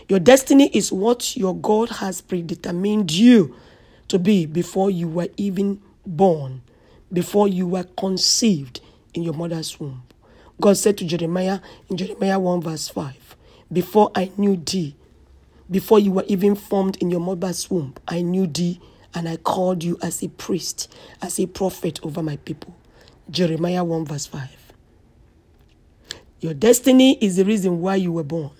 Your 0.09 0.21
destiny 0.21 0.69
is 0.73 0.93
what 0.93 1.37
your 1.37 1.57
God 1.57 1.89
has 1.89 2.21
predetermined 2.21 3.11
you 3.11 3.57
to 4.09 4.19
be 4.19 4.47
before 4.47 4.91
you 4.91 5.09
were 5.09 5.29
even 5.37 5.83
born, 6.07 6.63
before 7.13 7.49
you 7.49 7.67
were 7.67 7.85
conceived 7.97 8.81
in 9.15 9.23
your 9.23 9.35
mother's 9.35 9.81
womb. 9.81 10.03
God 10.61 10.77
said 10.77 10.97
to 10.99 11.05
Jeremiah 11.05 11.61
in 11.89 11.97
Jeremiah 11.97 12.39
1 12.39 12.63
verse 12.63 12.89
5, 12.89 13.37
Before 13.73 14.11
I 14.15 14.31
knew 14.37 14.57
thee, 14.57 14.95
before 15.71 15.99
you 15.99 16.13
were 16.13 16.25
even 16.29 16.55
formed 16.55 16.97
in 17.03 17.11
your 17.11 17.21
mother's 17.21 17.71
womb, 17.71 17.95
I 18.07 18.23
knew 18.23 18.47
thee 18.47 18.81
and 19.15 19.29
I 19.29 19.37
called 19.37 19.83
you 19.83 19.99
as 20.03 20.23
a 20.23 20.29
priest, 20.29 20.93
as 21.23 21.41
a 21.41 21.47
prophet 21.47 21.99
over 22.03 22.23
my 22.23 22.37
people. 22.37 22.77
Jeremiah 23.31 23.83
1 23.83 24.05
verse 24.05 24.27
5. 24.27 24.49
Your 26.41 26.55
destiny 26.55 27.19
is 27.21 27.37
the 27.37 27.45
reason 27.45 27.81
why 27.81 27.97
you 27.97 28.13
were 28.13 28.23
born. 28.23 28.51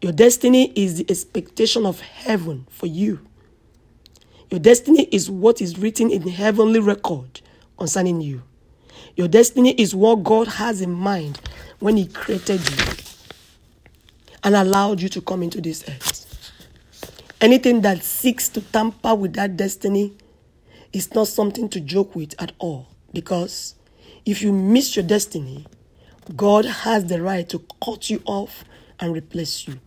Your 0.00 0.12
destiny 0.12 0.72
is 0.74 0.98
the 0.98 1.06
expectation 1.10 1.84
of 1.84 2.00
heaven 2.00 2.66
for 2.70 2.86
you. 2.86 3.20
Your 4.50 4.60
destiny 4.60 5.08
is 5.10 5.30
what 5.30 5.60
is 5.60 5.78
written 5.78 6.10
in 6.10 6.22
heavenly 6.28 6.80
record 6.80 7.40
concerning 7.78 8.20
you. 8.20 8.42
Your 9.16 9.28
destiny 9.28 9.72
is 9.72 9.94
what 9.94 10.22
God 10.22 10.46
has 10.46 10.80
in 10.80 10.92
mind 10.92 11.40
when 11.80 11.96
He 11.96 12.06
created 12.06 12.60
you 12.70 13.05
and 14.46 14.54
allowed 14.54 15.02
you 15.02 15.08
to 15.08 15.20
come 15.20 15.42
into 15.42 15.60
this 15.60 15.82
earth. 15.88 16.52
Anything 17.40 17.80
that 17.80 18.04
seeks 18.04 18.48
to 18.50 18.60
tamper 18.60 19.12
with 19.12 19.32
that 19.32 19.56
destiny 19.56 20.16
is 20.92 21.12
not 21.12 21.26
something 21.26 21.68
to 21.68 21.80
joke 21.80 22.14
with 22.14 22.40
at 22.40 22.52
all 22.60 22.86
because 23.12 23.74
if 24.24 24.42
you 24.42 24.52
miss 24.52 24.94
your 24.94 25.04
destiny, 25.04 25.66
God 26.36 26.64
has 26.64 27.06
the 27.06 27.20
right 27.20 27.48
to 27.48 27.64
cut 27.84 28.08
you 28.08 28.22
off 28.24 28.64
and 29.00 29.12
replace 29.12 29.66
you. 29.66 29.80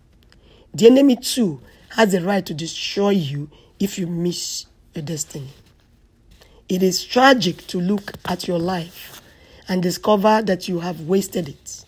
The 0.74 0.88
enemy, 0.88 1.16
too, 1.16 1.62
has 1.92 2.12
the 2.12 2.22
right 2.22 2.46
to 2.46 2.54
destroy 2.54 3.12
you 3.12 3.50
if 3.80 3.98
you 3.98 4.08
miss 4.08 4.66
your 4.94 5.04
destiny. 5.04 5.54
It 6.68 6.84
is 6.84 7.06
tragic 7.06 7.66
to 7.68 7.80
look 7.80 8.12
at 8.26 8.46
your 8.46 8.60
life 8.60 9.22
and 9.70 9.82
discover 9.82 10.42
that 10.42 10.68
you 10.68 10.82
have 10.82 11.02
wasted 11.02 11.48
it. 11.48 11.86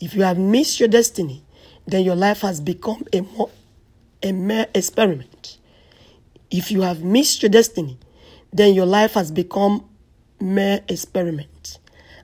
If 0.00 0.14
you 0.14 0.22
have 0.22 0.38
missed 0.38 0.78
your 0.80 0.88
destiny, 0.90 1.44
then 1.86 2.04
your 2.04 2.16
life 2.16 2.40
has 2.40 2.60
become 2.60 3.04
a, 3.12 3.20
more, 3.20 3.50
a 4.22 4.32
mere 4.32 4.66
experiment. 4.74 5.58
If 6.50 6.70
you 6.70 6.82
have 6.82 7.02
missed 7.02 7.42
your 7.42 7.50
destiny, 7.50 7.98
then 8.52 8.74
your 8.74 8.86
life 8.86 9.14
has 9.14 9.30
become 9.30 9.88
mere 10.40 10.80
experiment. 10.88 11.78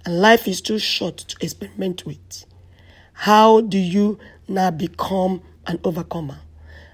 And 0.05 0.21
life 0.21 0.49
is 0.49 0.61
too 0.61 0.79
short 0.79 1.19
to 1.19 1.37
experiment 1.41 2.07
with. 2.07 2.47
How 3.13 3.61
do 3.61 3.77
you 3.79 4.19
now 4.49 4.71
become 4.71 5.43
an 5.67 5.79
overcomer? 5.85 6.39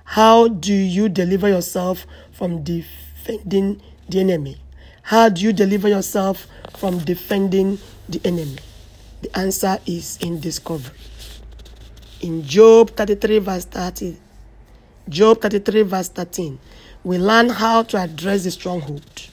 How 0.05 0.48
do 0.48 0.72
you 0.72 1.09
deliver 1.09 1.48
yourself 1.48 2.07
from 2.33 2.64
defending 2.64 3.81
the 4.09 4.20
enemy? 4.20 4.57
How 5.02 5.29
do 5.29 5.42
you 5.42 5.52
deliver 5.52 5.88
yourself 5.88 6.46
from 6.76 6.98
defending 6.98 7.79
the 8.09 8.20
enemy? 8.24 8.57
The 9.22 9.38
answer 9.38 9.79
is 9.87 10.18
in 10.20 10.40
discovery. 10.40 10.96
In 12.22 12.42
Job 12.42 12.96
33, 12.96 13.38
verse 13.40 13.64
13, 13.66 14.16
Job 15.09 15.42
33, 15.42 15.83
verse 15.83 16.09
13, 16.09 16.59
we 17.05 17.18
learn 17.18 17.50
how 17.50 17.83
to 17.83 17.98
address 17.98 18.44
the 18.44 18.50
stronghold. 18.50 19.29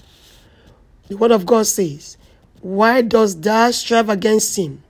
The 1.08 1.16
word 1.16 1.32
of 1.32 1.46
God 1.46 1.66
says, 1.66 2.18
Why 2.62 3.02
dost 3.02 3.42
thou 3.42 3.72
strive 3.72 4.10
against 4.10 4.58
him? 4.58 4.84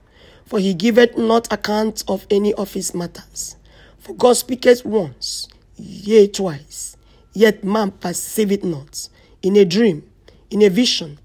For 0.44 0.58
he 0.58 0.74
giveth 0.74 1.16
not 1.16 1.52
account 1.52 2.02
of 2.08 2.26
any 2.30 2.52
of 2.54 2.72
his 2.72 2.94
matters. 2.94 3.56
For 3.98 4.12
God 4.14 4.34
speaketh 4.34 4.84
once, 4.84 5.48
yea, 5.76 6.26
twice, 6.26 6.96
yet 7.32 7.62
man 7.62 7.92
perceiveth 7.92 8.64
not. 8.64 9.08
In 9.40 9.56
a 9.56 9.64
dream, 9.64 10.02
in 10.50 10.62
a 10.62 10.68
vision 10.68 11.18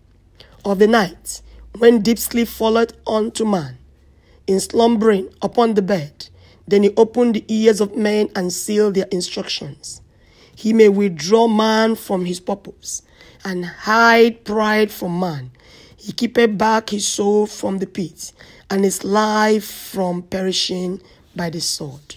of 0.64 0.78
the 0.78 0.88
night, 0.88 1.42
when 1.78 2.02
deep 2.02 2.20
sleep 2.20 2.48
falleth 2.48 2.94
unto 3.08 3.44
man, 3.44 3.80
in 4.46 4.60
slumbering 4.60 5.30
upon 5.42 5.74
the 5.74 5.82
bed, 5.82 6.29
then 6.70 6.84
he 6.84 6.94
opened 6.98 7.36
the 7.36 7.46
ears 7.48 7.82
of 7.82 7.96
men 7.96 8.30
and 8.36 8.52
sealed 8.54 8.96
their 8.96 9.08
instructions. 9.12 10.02
He 10.56 10.74
may 10.74 10.90
withdraw 10.90 11.48
man 11.48 11.96
from 11.96 12.26
his 12.26 12.40
purpose 12.40 13.02
and 13.44 13.66
hide 13.66 14.44
pride 14.44 14.92
from 14.92 15.20
man. 15.20 15.52
He 15.98 16.12
keepeth 16.12 16.58
back 16.58 16.90
his 16.90 17.08
soul 17.08 17.48
from 17.48 17.80
the 17.80 17.88
pit 17.88 18.34
and 18.70 18.84
his 18.84 19.04
life 19.04 19.66
from 19.66 20.24
perishing 20.24 21.02
by 21.36 21.50
the 21.50 21.62
sword. 21.62 22.16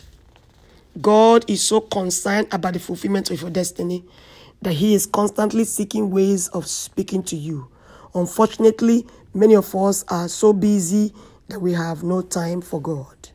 God 1.00 1.48
is 1.48 1.62
so 1.62 1.80
concerned 1.80 2.48
about 2.52 2.74
the 2.74 2.78
fulfillment 2.80 3.30
of 3.30 3.40
your 3.40 3.50
destiny 3.50 4.04
that 4.60 4.74
He 4.74 4.94
is 4.94 5.06
constantly 5.06 5.64
seeking 5.64 6.10
ways 6.10 6.48
of 6.48 6.66
speaking 6.66 7.22
to 7.24 7.36
you. 7.36 7.68
Unfortunately, 8.14 9.06
many 9.32 9.56
of 9.56 9.74
us 9.74 10.04
are 10.08 10.28
so 10.28 10.52
busy 10.52 11.12
that 11.48 11.60
we 11.60 11.72
have 11.72 12.02
no 12.02 12.20
time 12.20 12.60
for 12.60 12.80
God. 12.80 13.28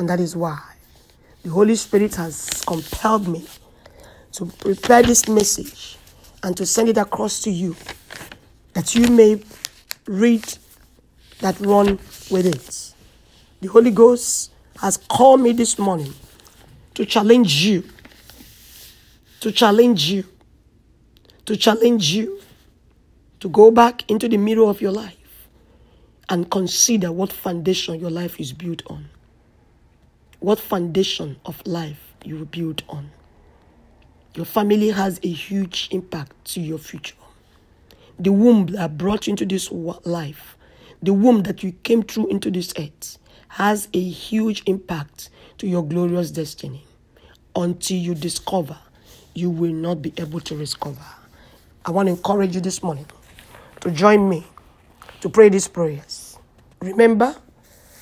And 0.00 0.08
that 0.08 0.18
is 0.18 0.34
why 0.34 0.58
the 1.42 1.50
Holy 1.50 1.74
Spirit 1.74 2.14
has 2.14 2.64
compelled 2.66 3.28
me 3.28 3.46
to 4.32 4.46
prepare 4.46 5.02
this 5.02 5.28
message 5.28 5.98
and 6.42 6.56
to 6.56 6.64
send 6.64 6.88
it 6.88 6.96
across 6.96 7.42
to 7.42 7.50
you 7.50 7.76
that 8.72 8.94
you 8.94 9.08
may 9.08 9.42
read 10.06 10.42
that 11.40 11.60
run 11.60 11.98
with 12.30 12.46
it. 12.46 12.94
The 13.60 13.68
Holy 13.68 13.90
Ghost 13.90 14.52
has 14.78 14.96
called 14.96 15.42
me 15.42 15.52
this 15.52 15.78
morning 15.78 16.14
to 16.94 17.04
challenge 17.04 17.62
you, 17.62 17.84
to 19.40 19.52
challenge 19.52 20.08
you, 20.08 20.24
to 21.44 21.58
challenge 21.58 22.10
you 22.10 22.40
to 23.40 23.50
go 23.50 23.70
back 23.70 24.10
into 24.10 24.30
the 24.30 24.38
mirror 24.38 24.64
of 24.64 24.80
your 24.80 24.92
life 24.92 25.46
and 26.30 26.50
consider 26.50 27.12
what 27.12 27.30
foundation 27.30 28.00
your 28.00 28.10
life 28.10 28.40
is 28.40 28.54
built 28.54 28.80
on. 28.86 29.06
What 30.40 30.58
foundation 30.58 31.38
of 31.44 31.62
life 31.66 32.10
you 32.24 32.36
will 32.36 32.46
build 32.46 32.82
on. 32.88 33.10
Your 34.34 34.46
family 34.46 34.90
has 34.90 35.20
a 35.22 35.30
huge 35.30 35.88
impact 35.90 36.32
to 36.52 36.60
your 36.60 36.78
future. 36.78 37.14
The 38.18 38.32
womb 38.32 38.66
that 38.66 38.96
brought 38.98 39.26
you 39.26 39.32
into 39.32 39.46
this 39.46 39.70
life, 39.70 40.56
the 41.02 41.12
womb 41.12 41.42
that 41.42 41.62
you 41.62 41.72
came 41.72 42.02
through 42.02 42.28
into 42.28 42.50
this 42.50 42.72
earth, 42.78 43.18
has 43.48 43.88
a 43.92 44.00
huge 44.00 44.62
impact 44.66 45.30
to 45.58 45.66
your 45.66 45.84
glorious 45.84 46.30
destiny. 46.30 46.84
Until 47.56 47.98
you 47.98 48.14
discover, 48.14 48.78
you 49.34 49.50
will 49.50 49.72
not 49.72 50.02
be 50.02 50.12
able 50.16 50.40
to 50.40 50.56
discover. 50.56 51.04
I 51.84 51.90
want 51.90 52.06
to 52.06 52.12
encourage 52.12 52.54
you 52.54 52.60
this 52.60 52.82
morning 52.82 53.06
to 53.80 53.90
join 53.90 54.28
me 54.28 54.46
to 55.20 55.28
pray 55.28 55.48
these 55.48 55.66
prayers. 55.66 56.38
Remember 56.80 57.34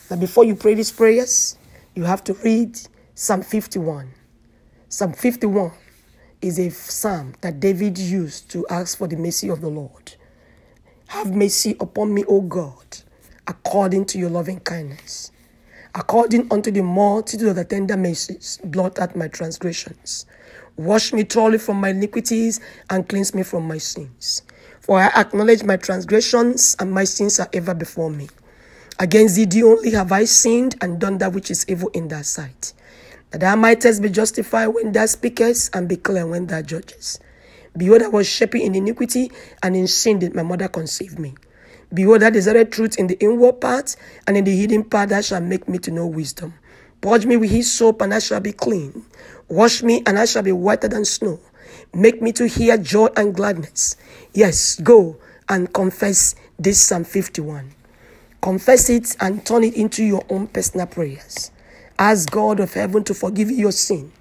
that 0.08 0.20
before 0.20 0.44
you 0.44 0.54
pray 0.54 0.74
these 0.74 0.90
prayers, 0.90 1.56
you 1.98 2.04
have 2.04 2.22
to 2.22 2.32
read 2.32 2.78
Psalm 3.16 3.42
51. 3.42 4.14
Psalm 4.88 5.12
51 5.12 5.72
is 6.40 6.60
a 6.60 6.70
psalm 6.70 7.34
that 7.40 7.58
David 7.58 7.98
used 7.98 8.48
to 8.52 8.64
ask 8.68 8.96
for 8.96 9.08
the 9.08 9.16
mercy 9.16 9.48
of 9.48 9.60
the 9.60 9.68
Lord. 9.68 10.14
Have 11.08 11.34
mercy 11.34 11.76
upon 11.80 12.14
me, 12.14 12.24
O 12.28 12.40
God, 12.40 12.98
according 13.48 14.04
to 14.06 14.18
your 14.18 14.30
loving 14.30 14.60
kindness. 14.60 15.32
According 15.92 16.46
unto 16.52 16.70
the 16.70 16.84
multitude 16.84 17.48
of 17.48 17.56
the 17.56 17.64
tender 17.64 17.96
mercies, 17.96 18.60
blot 18.62 19.00
out 19.00 19.16
my 19.16 19.26
transgressions. 19.26 20.24
Wash 20.76 21.12
me 21.12 21.24
thoroughly 21.24 21.58
from 21.58 21.80
my 21.80 21.88
iniquities 21.88 22.60
and 22.90 23.08
cleanse 23.08 23.34
me 23.34 23.42
from 23.42 23.66
my 23.66 23.78
sins. 23.78 24.42
For 24.78 25.00
I 25.00 25.08
acknowledge 25.20 25.64
my 25.64 25.76
transgressions 25.76 26.76
and 26.78 26.92
my 26.92 27.02
sins 27.02 27.40
are 27.40 27.48
ever 27.52 27.74
before 27.74 28.08
me. 28.08 28.28
Against 28.98 29.36
thee 29.36 29.62
only 29.62 29.92
have 29.92 30.12
I 30.12 30.24
sinned 30.24 30.76
and 30.80 31.00
done 31.00 31.18
that 31.18 31.32
which 31.32 31.50
is 31.50 31.64
evil 31.68 31.88
in 31.94 32.08
thy 32.08 32.22
sight 32.22 32.72
that 33.30 33.40
thou 33.40 33.56
mightest 33.56 34.02
be 34.02 34.08
justified 34.08 34.68
when 34.68 34.92
thou 34.92 35.06
speakest 35.06 35.74
and 35.74 35.88
be 35.88 35.96
clear 35.96 36.26
when 36.26 36.46
thou 36.46 36.62
judgest. 36.62 37.20
Behold, 37.76 38.02
I 38.02 38.08
was 38.08 38.26
shaping 38.26 38.62
in 38.62 38.74
iniquity, 38.74 39.30
and 39.62 39.76
in 39.76 39.86
sin 39.86 40.18
did 40.18 40.34
my 40.34 40.42
mother 40.42 40.68
conceive 40.68 41.18
me. 41.18 41.34
Behold, 41.92 42.22
I 42.22 42.30
desired 42.30 42.72
truth 42.72 42.98
in 42.98 43.06
the 43.06 43.18
inward 43.20 43.60
part, 43.60 43.96
and 44.26 44.36
in 44.36 44.44
the 44.44 44.56
hidden 44.56 44.84
part 44.84 45.10
thou 45.10 45.20
shall 45.20 45.40
make 45.40 45.68
me 45.68 45.78
to 45.78 45.90
know 45.90 46.06
wisdom. 46.06 46.54
Purge 47.00 47.26
me 47.26 47.36
with 47.36 47.50
his 47.50 47.70
soap, 47.70 48.00
and 48.00 48.12
I 48.12 48.18
shall 48.18 48.40
be 48.40 48.52
clean. 48.52 49.04
Wash 49.48 49.82
me, 49.82 50.02
and 50.06 50.18
I 50.18 50.24
shall 50.24 50.42
be 50.42 50.52
whiter 50.52 50.88
than 50.88 51.04
snow. 51.04 51.38
Make 51.94 52.20
me 52.20 52.32
to 52.32 52.48
hear 52.48 52.76
joy 52.76 53.08
and 53.16 53.34
gladness. 53.34 53.96
Yes, 54.32 54.80
go 54.80 55.16
and 55.48 55.72
confess 55.72 56.34
this 56.58 56.80
Psalm 56.80 57.04
51. 57.04 57.77
Confess 58.40 58.88
it 58.88 59.16
and 59.20 59.44
turn 59.44 59.64
it 59.64 59.74
into 59.74 60.04
your 60.04 60.24
own 60.28 60.46
personal 60.46 60.86
prayers. 60.86 61.50
Ask 61.98 62.30
God 62.30 62.60
of 62.60 62.72
heaven 62.72 63.02
to 63.04 63.14
forgive 63.14 63.50
you 63.50 63.56
your 63.56 63.72
sin 63.72 64.12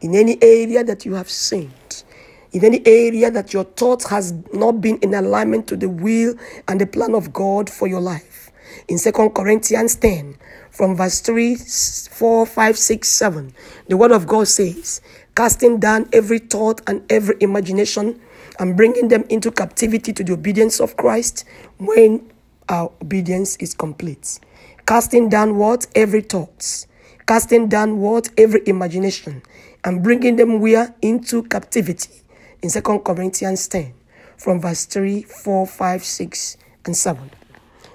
in 0.00 0.14
any 0.14 0.38
area 0.42 0.84
that 0.84 1.04
you 1.04 1.14
have 1.14 1.28
sinned, 1.28 2.04
in 2.52 2.64
any 2.64 2.86
area 2.86 3.30
that 3.30 3.52
your 3.52 3.64
thought 3.64 4.04
has 4.04 4.32
not 4.52 4.80
been 4.80 4.98
in 4.98 5.14
alignment 5.14 5.66
to 5.66 5.76
the 5.76 5.88
will 5.88 6.34
and 6.68 6.80
the 6.80 6.86
plan 6.86 7.14
of 7.14 7.32
God 7.32 7.68
for 7.68 7.88
your 7.88 8.00
life. 8.00 8.52
In 8.86 8.98
2 8.98 9.12
Corinthians 9.30 9.96
10, 9.96 10.36
from 10.70 10.96
verse 10.96 11.20
3, 11.20 11.56
4, 11.56 12.46
5, 12.46 12.78
6, 12.78 13.08
7, 13.08 13.54
the 13.88 13.96
word 13.96 14.12
of 14.12 14.26
God 14.26 14.46
says, 14.46 15.00
casting 15.34 15.80
down 15.80 16.08
every 16.12 16.38
thought 16.38 16.80
and 16.86 17.02
every 17.10 17.36
imagination 17.40 18.20
and 18.58 18.76
bringing 18.76 19.08
them 19.08 19.24
into 19.28 19.50
captivity 19.50 20.12
to 20.12 20.22
the 20.22 20.32
obedience 20.32 20.80
of 20.80 20.96
Christ 20.96 21.44
when 21.78 22.30
our 22.68 22.92
obedience 23.02 23.56
is 23.56 23.74
complete. 23.74 24.40
Casting 24.86 25.28
down 25.28 25.56
what? 25.56 25.86
Every 25.94 26.20
thought 26.20 26.86
casting 27.26 27.68
down 27.68 27.98
what 27.98 28.28
every 28.36 28.62
imagination 28.66 29.42
and 29.84 30.02
bringing 30.02 30.36
them 30.36 30.60
where 30.60 30.94
into 31.00 31.42
captivity 31.44 32.22
in 32.62 32.70
2 32.70 32.80
Corinthians 33.00 33.66
10 33.68 33.94
from 34.36 34.60
verse 34.60 34.84
3, 34.84 35.22
4, 35.22 35.66
5, 35.66 36.04
6, 36.04 36.56
and 36.86 36.96
7. 36.96 37.30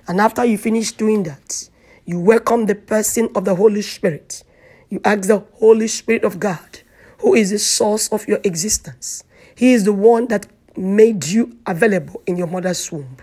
And 0.08 0.20
after 0.20 0.46
you 0.46 0.58
finish 0.58 0.92
doing 0.94 1.24
that, 1.24 1.70
you 2.06 2.20
welcome 2.20 2.66
the 2.66 2.76
person 2.76 3.30
of 3.36 3.46
the 3.46 3.56
Holy 3.56 3.84
Spirit. 3.84 4.44
You 4.90 5.00
ask 5.06 5.28
the 5.28 5.46
Holy 5.56 5.88
Spirit 5.88 6.24
of 6.24 6.40
God, 6.40 6.80
who 7.20 7.36
is 7.36 7.52
the 7.52 7.60
source 7.60 8.08
of 8.12 8.28
your 8.28 8.40
existence. 8.44 9.24
He 9.54 9.74
is 9.74 9.84
the 9.84 9.94
one 9.94 10.28
that 10.28 10.48
made 10.76 11.26
you 11.26 11.58
available 11.68 12.24
in 12.26 12.38
your 12.38 12.48
mother's 12.48 12.92
womb. 12.92 13.18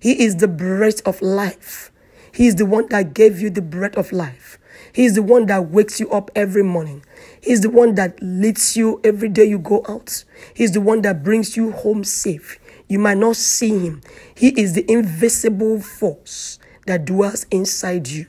He 0.00 0.24
is 0.24 0.36
the 0.36 0.48
breath 0.48 1.06
of 1.06 1.20
life. 1.20 1.92
He 2.32 2.46
is 2.46 2.56
the 2.56 2.66
one 2.66 2.88
that 2.88 3.12
gave 3.12 3.40
you 3.40 3.50
the 3.50 3.62
breath 3.62 3.96
of 3.96 4.12
life. 4.12 4.58
He 4.92 5.04
is 5.04 5.14
the 5.14 5.22
one 5.22 5.46
that 5.46 5.70
wakes 5.70 6.00
you 6.00 6.10
up 6.10 6.30
every 6.34 6.62
morning. 6.62 7.04
He 7.42 7.52
is 7.52 7.60
the 7.60 7.70
one 7.70 7.94
that 7.96 8.18
leads 8.22 8.76
you 8.76 9.00
every 9.04 9.28
day 9.28 9.44
you 9.44 9.58
go 9.58 9.84
out. 9.88 10.24
He 10.54 10.64
is 10.64 10.72
the 10.72 10.80
one 10.80 11.02
that 11.02 11.22
brings 11.22 11.56
you 11.56 11.72
home 11.72 12.02
safe. 12.02 12.58
You 12.88 12.98
might 12.98 13.18
not 13.18 13.36
see 13.36 13.78
him. 13.78 14.00
He 14.34 14.48
is 14.60 14.72
the 14.72 14.90
invisible 14.90 15.80
force 15.80 16.58
that 16.86 17.04
dwells 17.04 17.46
inside 17.50 18.08
you. 18.08 18.26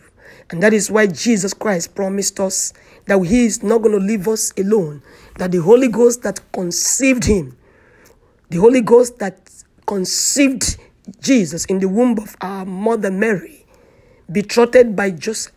And 0.50 0.62
that 0.62 0.74
is 0.74 0.92
why 0.92 1.08
Jesus 1.08 1.54
Christ 1.54 1.96
promised 1.96 2.40
us 2.40 2.74
that 3.06 3.18
he 3.26 3.46
is 3.46 3.64
not 3.64 3.82
going 3.82 3.98
to 3.98 4.06
leave 4.06 4.28
us 4.28 4.52
alone, 4.58 5.02
that 5.38 5.52
the 5.52 5.62
Holy 5.62 5.88
Ghost 5.88 6.24
that 6.24 6.42
conceived 6.52 7.24
him, 7.24 7.58
the 8.50 8.58
Holy 8.58 8.82
Ghost 8.82 9.18
that 9.20 9.50
conceived 9.88 10.78
Jesus 11.20 11.66
in 11.66 11.80
the 11.80 11.88
womb 11.88 12.18
of 12.20 12.36
our 12.42 12.66
mother 12.66 13.12
Mary, 13.12 13.66
betrothed 14.32 14.96
by 14.96 15.12
Joseph, 15.12 15.54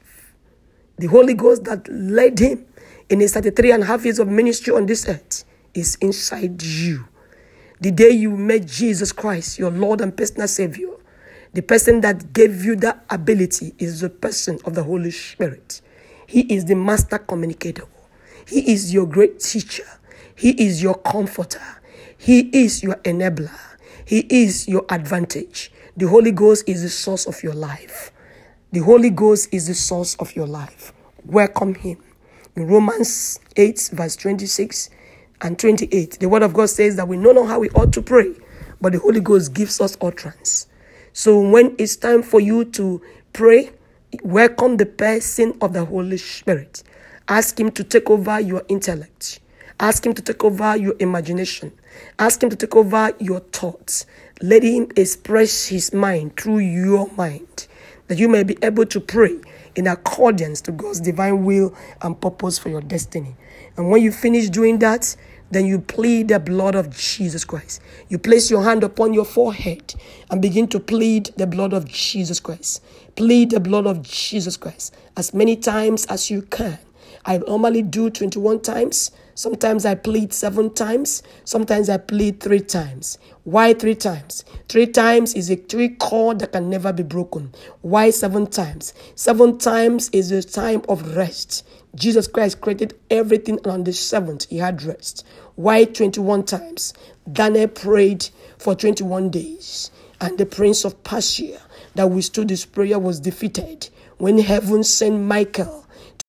the 0.98 1.06
Holy 1.06 1.34
Ghost 1.34 1.64
that 1.64 1.86
led 1.88 2.38
him 2.38 2.64
in 3.08 3.20
his 3.20 3.34
33 3.34 3.72
and 3.72 3.82
a 3.82 3.86
half 3.86 4.04
years 4.04 4.18
of 4.18 4.28
ministry 4.28 4.74
on 4.74 4.86
this 4.86 5.08
earth 5.08 5.44
is 5.74 5.96
inside 5.96 6.62
you. 6.62 7.06
The 7.80 7.90
day 7.90 8.10
you 8.10 8.30
met 8.30 8.66
Jesus 8.66 9.12
Christ, 9.12 9.58
your 9.58 9.70
Lord 9.70 10.00
and 10.00 10.16
personal 10.16 10.48
Savior, 10.48 10.90
the 11.52 11.62
person 11.62 12.00
that 12.00 12.32
gave 12.32 12.64
you 12.64 12.76
that 12.76 13.04
ability 13.10 13.74
is 13.78 14.00
the 14.00 14.10
person 14.10 14.58
of 14.64 14.74
the 14.74 14.82
Holy 14.82 15.10
Spirit. 15.10 15.80
He 16.26 16.40
is 16.52 16.64
the 16.64 16.74
master 16.74 17.18
communicator. 17.18 17.84
He 18.46 18.72
is 18.72 18.92
your 18.92 19.06
great 19.06 19.40
teacher. 19.40 19.86
He 20.34 20.50
is 20.50 20.82
your 20.82 20.96
comforter. 20.96 21.62
He 22.16 22.40
is 22.52 22.82
your 22.82 22.96
enabler. 22.96 23.73
He 24.06 24.26
is 24.28 24.68
your 24.68 24.84
advantage. 24.90 25.72
The 25.96 26.06
Holy 26.06 26.30
Ghost 26.30 26.68
is 26.68 26.82
the 26.82 26.90
source 26.90 27.26
of 27.26 27.42
your 27.42 27.54
life. 27.54 28.12
The 28.70 28.80
Holy 28.80 29.08
Ghost 29.08 29.48
is 29.50 29.66
the 29.66 29.74
source 29.74 30.14
of 30.16 30.36
your 30.36 30.46
life. 30.46 30.92
Welcome 31.24 31.74
Him. 31.74 32.02
In 32.54 32.66
Romans 32.66 33.40
8, 33.56 33.90
verse 33.94 34.16
26 34.16 34.90
and 35.40 35.58
28, 35.58 36.18
the 36.20 36.28
Word 36.28 36.42
of 36.42 36.52
God 36.52 36.66
says 36.66 36.96
that 36.96 37.08
we 37.08 37.16
know 37.16 37.46
how 37.46 37.60
we 37.60 37.70
ought 37.70 37.94
to 37.94 38.02
pray, 38.02 38.34
but 38.78 38.92
the 38.92 38.98
Holy 38.98 39.20
Ghost 39.20 39.54
gives 39.54 39.80
us 39.80 39.96
utterance. 40.02 40.66
So 41.14 41.40
when 41.40 41.74
it's 41.78 41.96
time 41.96 42.22
for 42.22 42.40
you 42.40 42.66
to 42.66 43.00
pray, 43.32 43.70
welcome 44.22 44.76
the 44.76 44.86
person 44.86 45.56
of 45.62 45.72
the 45.72 45.84
Holy 45.86 46.18
Spirit. 46.18 46.82
Ask 47.26 47.58
Him 47.58 47.70
to 47.70 47.82
take 47.82 48.10
over 48.10 48.38
your 48.38 48.64
intellect. 48.68 49.40
Ask 49.80 50.06
Him 50.06 50.14
to 50.14 50.22
take 50.22 50.44
over 50.44 50.76
your 50.76 50.94
imagination. 51.00 51.72
Ask 52.18 52.42
Him 52.42 52.50
to 52.50 52.56
take 52.56 52.76
over 52.76 53.12
your 53.18 53.40
thoughts. 53.40 54.06
Let 54.40 54.62
Him 54.62 54.88
express 54.96 55.66
His 55.66 55.92
mind 55.92 56.36
through 56.36 56.58
your 56.58 57.10
mind 57.12 57.66
that 58.08 58.18
you 58.18 58.28
may 58.28 58.42
be 58.42 58.56
able 58.62 58.86
to 58.86 59.00
pray 59.00 59.40
in 59.74 59.86
accordance 59.86 60.60
to 60.62 60.72
God's 60.72 61.00
divine 61.00 61.44
will 61.44 61.74
and 62.02 62.20
purpose 62.20 62.58
for 62.58 62.68
your 62.68 62.82
destiny. 62.82 63.34
And 63.76 63.90
when 63.90 64.02
you 64.02 64.12
finish 64.12 64.48
doing 64.50 64.78
that, 64.80 65.16
then 65.50 65.66
you 65.66 65.80
plead 65.80 66.28
the 66.28 66.40
blood 66.40 66.74
of 66.74 66.90
Jesus 66.96 67.44
Christ. 67.44 67.80
You 68.08 68.18
place 68.18 68.50
your 68.50 68.62
hand 68.62 68.82
upon 68.82 69.14
your 69.14 69.24
forehead 69.24 69.94
and 70.30 70.42
begin 70.42 70.68
to 70.68 70.80
plead 70.80 71.30
the 71.36 71.46
blood 71.46 71.72
of 71.72 71.86
Jesus 71.86 72.40
Christ. 72.40 72.82
Plead 73.16 73.50
the 73.50 73.60
blood 73.60 73.86
of 73.86 74.02
Jesus 74.02 74.56
Christ 74.56 74.94
as 75.16 75.32
many 75.32 75.56
times 75.56 76.06
as 76.06 76.30
you 76.30 76.42
can. 76.42 76.78
I 77.24 77.38
normally 77.38 77.82
do 77.82 78.10
21 78.10 78.60
times. 78.60 79.10
Sometimes 79.36 79.84
I 79.84 79.96
plead 79.96 80.32
seven 80.32 80.72
times. 80.72 81.22
Sometimes 81.44 81.88
I 81.88 81.96
plead 81.96 82.40
three 82.40 82.60
times. 82.60 83.18
Why 83.42 83.74
three 83.74 83.96
times? 83.96 84.44
Three 84.68 84.86
times 84.86 85.34
is 85.34 85.50
a 85.50 85.56
three 85.56 85.88
chord 85.88 86.38
that 86.38 86.52
can 86.52 86.70
never 86.70 86.92
be 86.92 87.02
broken. 87.02 87.52
Why 87.82 88.10
seven 88.10 88.46
times? 88.46 88.94
Seven 89.16 89.58
times 89.58 90.08
is 90.10 90.30
a 90.30 90.42
time 90.42 90.82
of 90.88 91.16
rest. 91.16 91.66
Jesus 91.96 92.28
Christ 92.28 92.60
created 92.60 92.94
everything 93.10 93.58
and 93.64 93.66
on 93.66 93.84
the 93.84 93.92
seventh 93.92 94.48
he 94.48 94.58
had 94.58 94.82
rest. 94.82 95.26
Why 95.56 95.84
21 95.84 96.44
times? 96.44 96.94
Daniel 97.30 97.68
prayed 97.68 98.28
for 98.58 98.74
21 98.74 99.30
days, 99.30 99.90
and 100.20 100.36
the 100.38 100.46
prince 100.46 100.84
of 100.84 101.02
Persia 101.04 101.60
that 101.94 102.10
withstood 102.10 102.50
his 102.50 102.64
prayer 102.64 102.98
was 102.98 103.20
defeated 103.20 103.88
when 104.18 104.38
heaven 104.38 104.84
sent 104.84 105.20
Michael 105.22 105.83